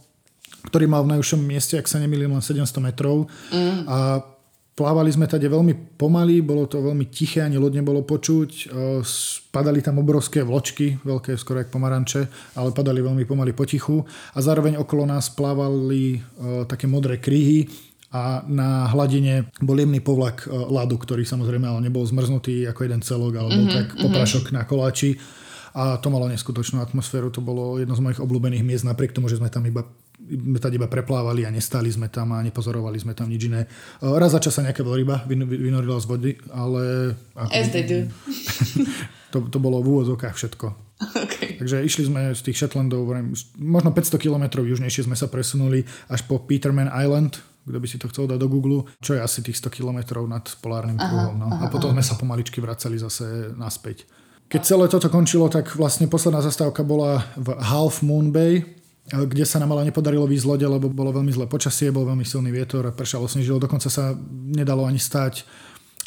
[0.68, 3.32] ktorý mal v najúžšom mieste, ak sa nemýlim, len 700 metrov.
[3.52, 3.88] Mm.
[3.88, 4.20] A
[4.76, 8.50] plávali sme tady veľmi pomaly, bolo to veľmi tiché, ani loď nebolo počuť.
[8.52, 8.64] E,
[9.52, 14.04] padali tam obrovské vločky, veľké skoro jak pomaranče, ale padali veľmi pomaly potichu.
[14.36, 16.20] A zároveň okolo nás plávali
[16.68, 17.68] také modré kríhy,
[18.10, 23.02] a na hladine bol jemný povlak e, ľadu, ktorý samozrejme ale nebol zmrznutý ako jeden
[23.06, 24.58] celok, ale bol mm-hmm, tak poprašok mm-hmm.
[24.58, 25.22] na koláči
[25.78, 29.38] a to malo neskutočnú atmosféru, to bolo jedno z mojich obľúbených miest, napriek tomu, že
[29.38, 29.86] sme tam iba
[30.20, 33.66] sme tady iba preplávali a nestali sme tam a nepozorovali sme tam nič iné.
[33.66, 37.16] E, raz za čas sa nejaká veľryba vynorila z vody, ale...
[37.34, 38.06] Ako, As they do.
[39.34, 40.68] to, to bolo v úvozovkách všetko.
[41.00, 41.56] Okay.
[41.56, 43.08] Takže išli sme z tých Shetlandov,
[43.56, 47.40] možno 500 km južnejšie sme sa presunuli až po Peterman Island,
[47.70, 50.42] kto by si to chcel dať do Google, čo je asi tých 100 km nad
[50.58, 51.38] polárnym kruhom.
[51.38, 51.48] No.
[51.54, 52.02] Aha, a potom aha.
[52.02, 54.10] sme sa pomaličky vracali zase naspäť.
[54.50, 58.66] Keď celé toto končilo, tak vlastne posledná zastávka bola v Half Moon Bay,
[59.10, 62.50] kde sa nám ale nepodarilo výjsť lode, lebo bolo veľmi zlé počasie, bol veľmi silný
[62.50, 64.14] vietor pršalo, snežilo, dokonca sa
[64.50, 65.46] nedalo ani stať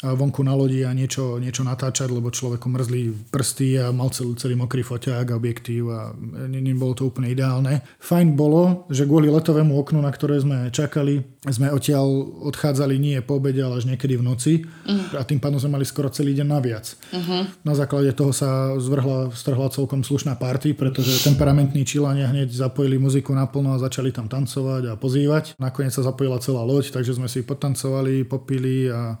[0.03, 4.59] vonku na lodi a niečo, niečo natáčať, lebo človeku mrzli prsty a mal celý, celý
[4.59, 6.11] mokrý foťák a objektív a
[6.51, 7.79] nebolo to úplne ideálne.
[8.03, 12.03] Fajn bolo, že kvôli letovému oknu, na ktoré sme čakali, sme odtiaľ
[12.51, 15.19] odchádzali nie po obede, ale až niekedy v noci uh-huh.
[15.19, 16.85] a tým pádom sme mali skoro celý deň naviac.
[17.15, 17.47] Uh-huh.
[17.63, 23.31] Na základe toho sa zvrhla, strhla celkom slušná party, pretože temperamentní čilania hneď zapojili muziku
[23.31, 25.55] naplno a začali tam tancovať a pozývať.
[25.59, 29.15] Nakoniec sa zapojila celá loď, takže sme si potancovali, popili a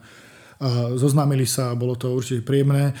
[0.59, 2.93] a zoznámili sa a bolo to určite príjemné.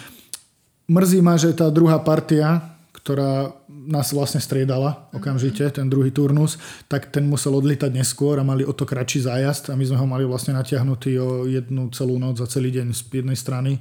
[0.87, 3.51] Mrzí ma, že tá druhá partia, ktorá
[3.83, 6.55] nás vlastne striedala okamžite, ten druhý turnus,
[6.87, 10.07] tak ten musel odlietať neskôr a mali o to kratší zájazd a my sme ho
[10.07, 13.71] mali vlastne natiahnutý o jednu celú noc za celý deň z jednej strany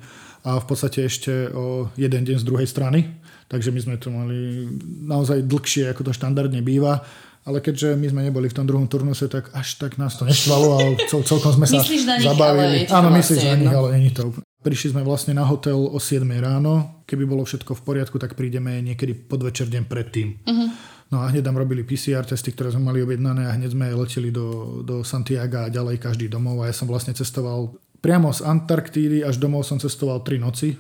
[0.43, 3.15] a v podstate ešte o jeden deň z druhej strany.
[3.47, 4.67] Takže my sme to mali
[5.07, 7.05] naozaj dlhšie, ako to štandardne býva
[7.43, 10.67] ale keďže my sme neboli v tom druhom turnuse, tak až tak nás to neštvalo,
[10.79, 12.79] ale cel, celkom sme sa myslíš na nich, zabavili.
[12.87, 14.31] Ale Áno, myslíš na nich, ale není to.
[14.63, 17.03] Prišli sme vlastne na hotel o 7 ráno.
[17.03, 20.39] Keby bolo všetko v poriadku, tak prídeme niekedy podvečer deň predtým.
[20.47, 20.71] Uh-huh.
[21.11, 24.31] No a hneď tam robili PCR testy, ktoré sme mali objednané a hneď sme leteli
[24.31, 29.23] do, do Santiago a ďalej každý domov a ja som vlastne cestoval priamo z Antarktídy
[29.23, 30.75] až domov som cestoval 3 noci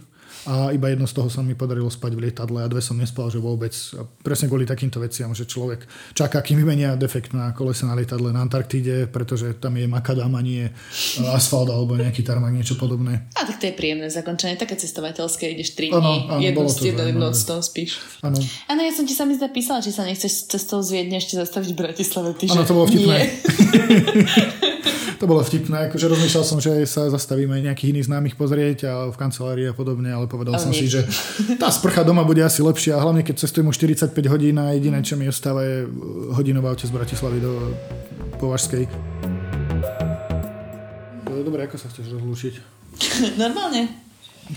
[0.46, 3.30] a iba jedno z toho sa mi podarilo spať v lietadle a dve som nespal,
[3.30, 3.70] že vôbec.
[3.94, 5.86] A presne kvôli takýmto veciam, že človek
[6.18, 10.42] čaká, kým vymenia defekt na kolese na lietadle na Antarktíde, pretože tam je makadam a
[10.42, 10.66] nie
[11.30, 13.30] asfalt alebo nejaký tarmak, niečo podobné.
[13.38, 16.16] A tak to je príjemné zakončenie, také cestovateľské, ideš 3 dní,
[16.50, 18.02] jednu, jednu, jednu noc toho spíš.
[18.26, 18.38] Áno.
[18.66, 21.78] Áno, ja som ti sami zapísala, či sa nechceš cestou z Viedne ešte zastaviť v
[21.78, 22.34] Bratislave.
[22.34, 23.30] Áno, to bolo vtipné.
[25.20, 29.16] to bolo vtipné, akože rozmýšľal som, že sa zastavíme nejakých iných známych pozrieť a v
[29.16, 30.82] kancelárii a podobne, ale povedal ale som nie.
[30.82, 31.06] si, že
[31.62, 34.98] tá sprcha doma bude asi lepšia a hlavne keď cestujem o 45 hodín a jediné,
[35.06, 35.86] čo mi ostáva je
[36.34, 37.52] hodinová aute z Bratislavy do
[38.42, 38.90] Považskej.
[41.42, 42.54] Dobre, ako sa chceš rozlúčiť?
[43.42, 43.90] Normálne.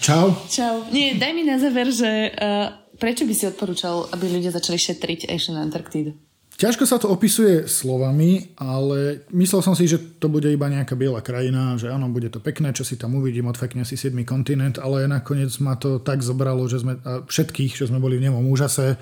[0.01, 0.33] Čau.
[0.49, 0.87] Čau.
[0.89, 5.29] Nie, daj mi na záver, že uh, prečo by si odporúčal, aby ľudia začali šetriť
[5.29, 6.15] ešte na Antarktídu?
[6.55, 11.19] Ťažko sa to opisuje slovami, ale myslel som si, že to bude iba nejaká biela
[11.19, 14.15] krajina, že áno, bude to pekné, čo si tam uvidím, odfekne si 7.
[14.23, 18.31] kontinent, ale nakoniec ma to tak zobralo, že sme, a všetkých, že sme boli v
[18.31, 18.95] nemom úžase,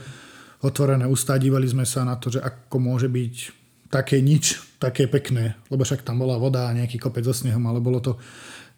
[0.65, 3.35] otvorené ústa, dívali sme sa na to, že ako môže byť
[3.93, 7.77] také nič, také pekné, lebo však tam bola voda a nejaký kopec so snehom, ale
[7.77, 8.17] bolo to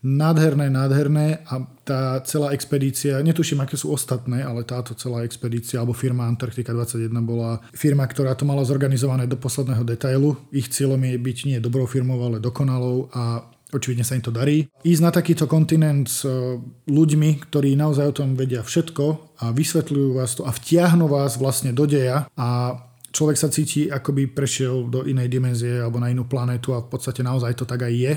[0.06, 5.97] nádherné, nádherné a tá celá expedícia, netuším, aké sú ostatné, ale táto celá expedícia alebo
[5.97, 10.38] firma Antarktika 21 bola firma, ktorá to mala zorganizované do posledného detailu.
[10.53, 14.70] Ich cieľom je byť nie dobrou firmou, ale dokonalou a očividne sa im to darí.
[14.86, 19.06] Ísť na takýto kontinent s e, ľuďmi, ktorí naozaj o tom vedia všetko
[19.41, 22.78] a vysvetľujú vás to a vtiahnu vás vlastne do deja a
[23.16, 26.91] človek sa cíti, ako by prešiel do inej dimenzie alebo na inú planetu a v
[26.91, 28.13] podstate naozaj to tak aj je.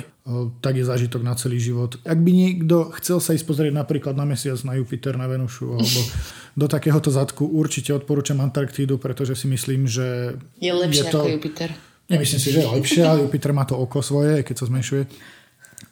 [0.58, 1.94] Tak je zážitok na celý život.
[2.02, 6.00] Ak by niekto chcel sa ísť pozrieť napríklad na Mesiac, na Jupiter, na Venušu alebo
[6.58, 10.34] do takéhoto zadku, určite odporúčam Antarktídu, pretože si myslím, že...
[10.58, 11.20] Je lepšie je to...
[11.22, 11.70] ako Jupiter.
[12.10, 15.02] Nemyslím si, že je lepšie, ale Jupiter má to oko svoje, keď sa zmenšuje.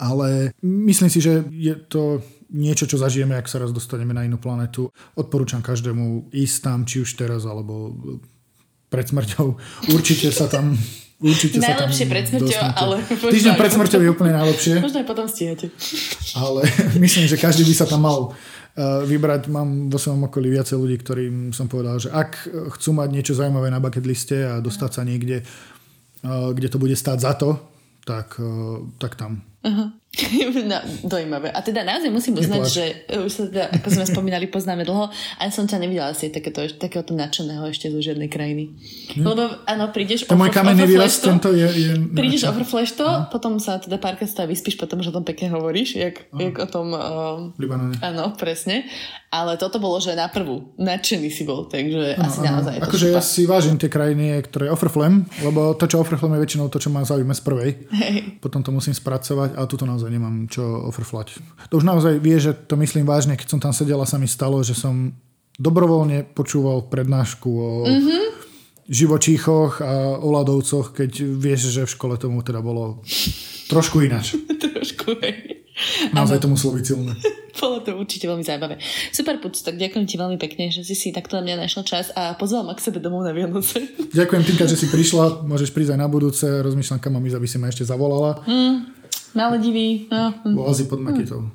[0.03, 2.19] Ale myslím si, že je to
[2.51, 4.91] niečo, čo zažijeme, ak sa raz dostaneme na inú planetu.
[5.15, 7.95] Odporúčam každému ísť tam, či už teraz, alebo
[8.89, 9.47] pred smrťou.
[9.93, 10.77] Určite sa tam
[11.17, 12.97] Určite najlepšie sa tam pred smrťou, ale...
[13.09, 14.85] Týždeň pred smrťou je úplne najlepšie.
[14.85, 15.73] Možno aj potom stíhate.
[16.37, 16.61] Ale
[17.05, 19.49] myslím, že každý by sa tam mal uh, vybrať.
[19.49, 23.73] Mám vo svojom okolí viacej ľudí, ktorým som povedal, že ak chcú mať niečo zaujímavé
[23.73, 27.57] na bucket liste a dostať sa niekde, uh, kde to bude stáť za to,
[28.07, 28.39] tak,
[29.03, 29.43] tak tam.
[29.67, 29.91] Uh-huh.
[30.67, 31.53] No, dojímavé.
[31.53, 35.13] A teda naozaj musím uznať, že e, už sa teda, ako sme spomínali, poznáme dlho
[35.13, 38.75] a ja som ťa nevidela asi takéto, takéhoto nadšeného ešte zo žiadnej krajiny.
[39.15, 39.23] Hm.
[39.23, 41.93] Lebo áno, prídeš to môj kamenný výraz tento je, je...
[42.19, 43.29] Prídeš overflash to, no.
[43.31, 46.67] potom sa teda párkrát sa vyspíš, potom, že o tom pekne hovoríš, jak, jak o
[46.67, 46.97] tom...
[46.97, 47.95] Uh, Libanone.
[48.03, 48.89] Áno, presne.
[49.31, 50.73] Ale toto bolo, že na prvú.
[50.81, 52.47] Nadšený si bol, takže ano, asi ano.
[52.57, 52.75] naozaj.
[52.89, 56.81] Akože ja si vážim tie krajiny, ktoré offerflem, lebo to, čo offerflem je väčšinou to,
[56.81, 57.71] čo ma zaujíma z prvej.
[57.91, 58.41] Hej.
[58.41, 60.61] Potom to musím spracovať, ale tuto naozaj nemám čo
[60.93, 61.41] ofrflať.
[61.73, 64.29] To už naozaj vie, že to myslím vážne, keď som tam sedel a sa mi
[64.29, 65.17] stalo, že som
[65.57, 68.25] dobrovoľne počúval prednášku o mm-hmm.
[68.93, 73.01] živočíchoch a o ľadovcoch, keď vieš, že v škole tomu teda bolo
[73.73, 74.37] trošku ináč.
[74.61, 75.65] trošku, hej.
[76.13, 77.13] Naozaj to muselo byť silné.
[77.61, 78.77] Bolo to určite veľmi zaujímavé.
[79.13, 82.13] Super, Puc, tak ďakujem ti veľmi pekne, že si si takto na mňa našiel čas
[82.13, 83.81] a pozval ma k sebe domov na Vianoce.
[84.13, 85.45] Ďakujem, Tinka, že si prišla.
[85.45, 86.45] Môžeš prísť aj na budúce.
[86.45, 88.45] Rozmýšľam, kam mám ísť, aby si ma ešte zavolala.
[88.45, 88.96] Mm,
[89.37, 90.09] Maledivy.
[90.09, 90.33] No.
[90.65, 91.47] Oazy pod Makitou.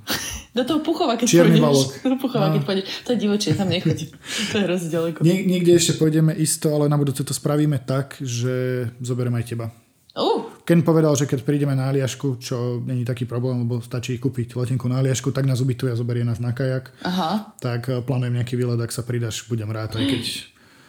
[0.52, 1.64] Do toho Puchova, keď Čierny pôjdeš.
[1.64, 1.90] balok.
[2.04, 2.54] Do Puchova, no.
[2.60, 2.86] keď pôjdeš.
[3.08, 3.98] To je divočie, tam nechoď.
[4.52, 5.18] to je hrozne ďaleko.
[5.24, 9.72] Nie, niekde ešte pôjdeme isto, ale na budúce to spravíme tak, že zoberieme aj teba.
[10.12, 10.44] Uh.
[10.68, 14.92] Ken povedal, že keď prídeme na Aliašku, čo není taký problém, lebo stačí kúpiť letenku
[14.92, 16.92] na Aliašku, tak nás ubytuje a zoberie nás na kajak.
[17.08, 17.56] Aha.
[17.64, 20.24] Tak eh, plánujem nejaký výlet, ak sa pridaš, budem rád, aj keď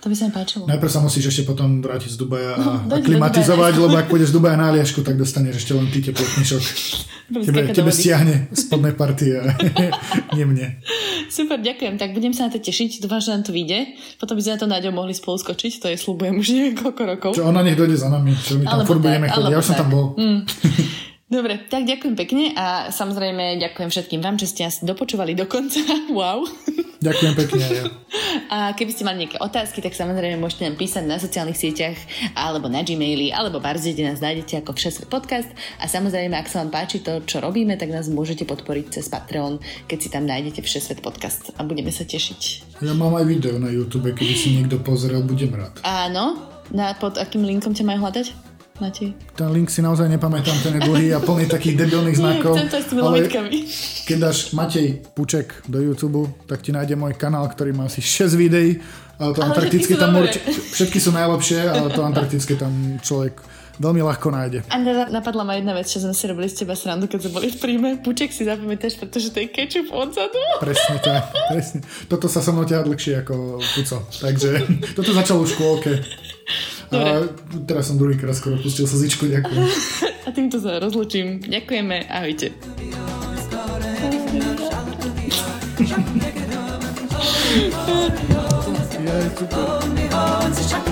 [0.03, 0.67] to by sa mi páčilo.
[0.67, 4.35] Najprv sa musíš ešte potom vrátiť z Dubaja a, no, a klimatizovať, lebo ak pôjdeš
[4.35, 6.65] z Dubaja na Aliašku, tak dostaneš ešte len ty teplotný šok.
[7.33, 9.41] Tebe, tebe stiahne spodné partie
[10.37, 10.85] nie mne.
[11.33, 11.97] Super, ďakujem.
[11.97, 13.01] Tak budem sa na to tešiť.
[13.01, 13.97] Dúfam, že nám to vyjde.
[14.21, 15.81] Potom by sme na to Náďo mohli spolu skočiť.
[15.81, 17.31] To je slúbujem už niekoľko rokov.
[17.33, 18.37] Čo ona nech dojde za nami.
[18.37, 19.49] Čo my tam furt budeme chodiť.
[19.49, 20.13] Ja už som tam bol.
[20.21, 20.45] Mm.
[21.33, 25.81] Dobre, tak ďakujem pekne a samozrejme ďakujem všetkým vám, že ste nás dopočúvali do konca.
[26.13, 26.45] Wow.
[27.03, 27.65] Ďakujem pekne.
[28.53, 31.97] A keby ste mali nejaké otázky, tak samozrejme môžete nám písať na sociálnych sieťach
[32.37, 35.49] alebo na Gmaili, alebo barzde, kde nás nájdete ako Všesvet podcast.
[35.81, 39.57] A samozrejme, ak sa vám páči to, čo robíme, tak nás môžete podporiť cez Patreon,
[39.89, 42.41] keď si tam nájdete Všesvet podcast a budeme sa tešiť.
[42.85, 45.81] Ja mám aj video na YouTube, keby si niekto pozrel, budem rád.
[45.83, 46.37] Áno,
[46.71, 48.52] na, pod akým linkom ťa majú hľadať?
[48.81, 49.13] Matej?
[49.37, 52.57] Ten link si naozaj nepamätám, ten je dlhý a plný takých debilných znakov.
[52.57, 53.29] Nie, to ale
[54.07, 58.33] keď dáš Matej Puček do YouTube, tak ti nájde môj kanál, ktorý má asi 6
[58.35, 58.81] videí.
[59.21, 60.41] Ale to ale antarktické tam urč-
[60.75, 63.39] všetky sú najlepšie, ale to antarktické tam človek
[63.79, 64.59] veľmi ľahko nájde.
[64.69, 64.77] A
[65.09, 67.59] napadla ma jedna vec, čo sme si robili s teba srandu, keď sme boli v
[67.59, 67.89] príjme.
[68.03, 70.39] Puček si zapamätáš, pretože to je ketchup odzadu.
[70.61, 71.81] Presne tak, presne.
[72.07, 73.97] Toto sa so mnou ťa dlhšie ako puco.
[74.11, 74.51] Takže
[74.97, 75.93] toto začalo v škôlke.
[76.93, 77.09] Dobre.
[77.09, 79.65] A teraz som druhýkrát skoro pustil slzičku, ďakujem.
[80.27, 81.41] A týmto sa rozlučím.
[81.41, 82.53] Ďakujeme, ahojte.
[89.03, 90.92] Ja, super.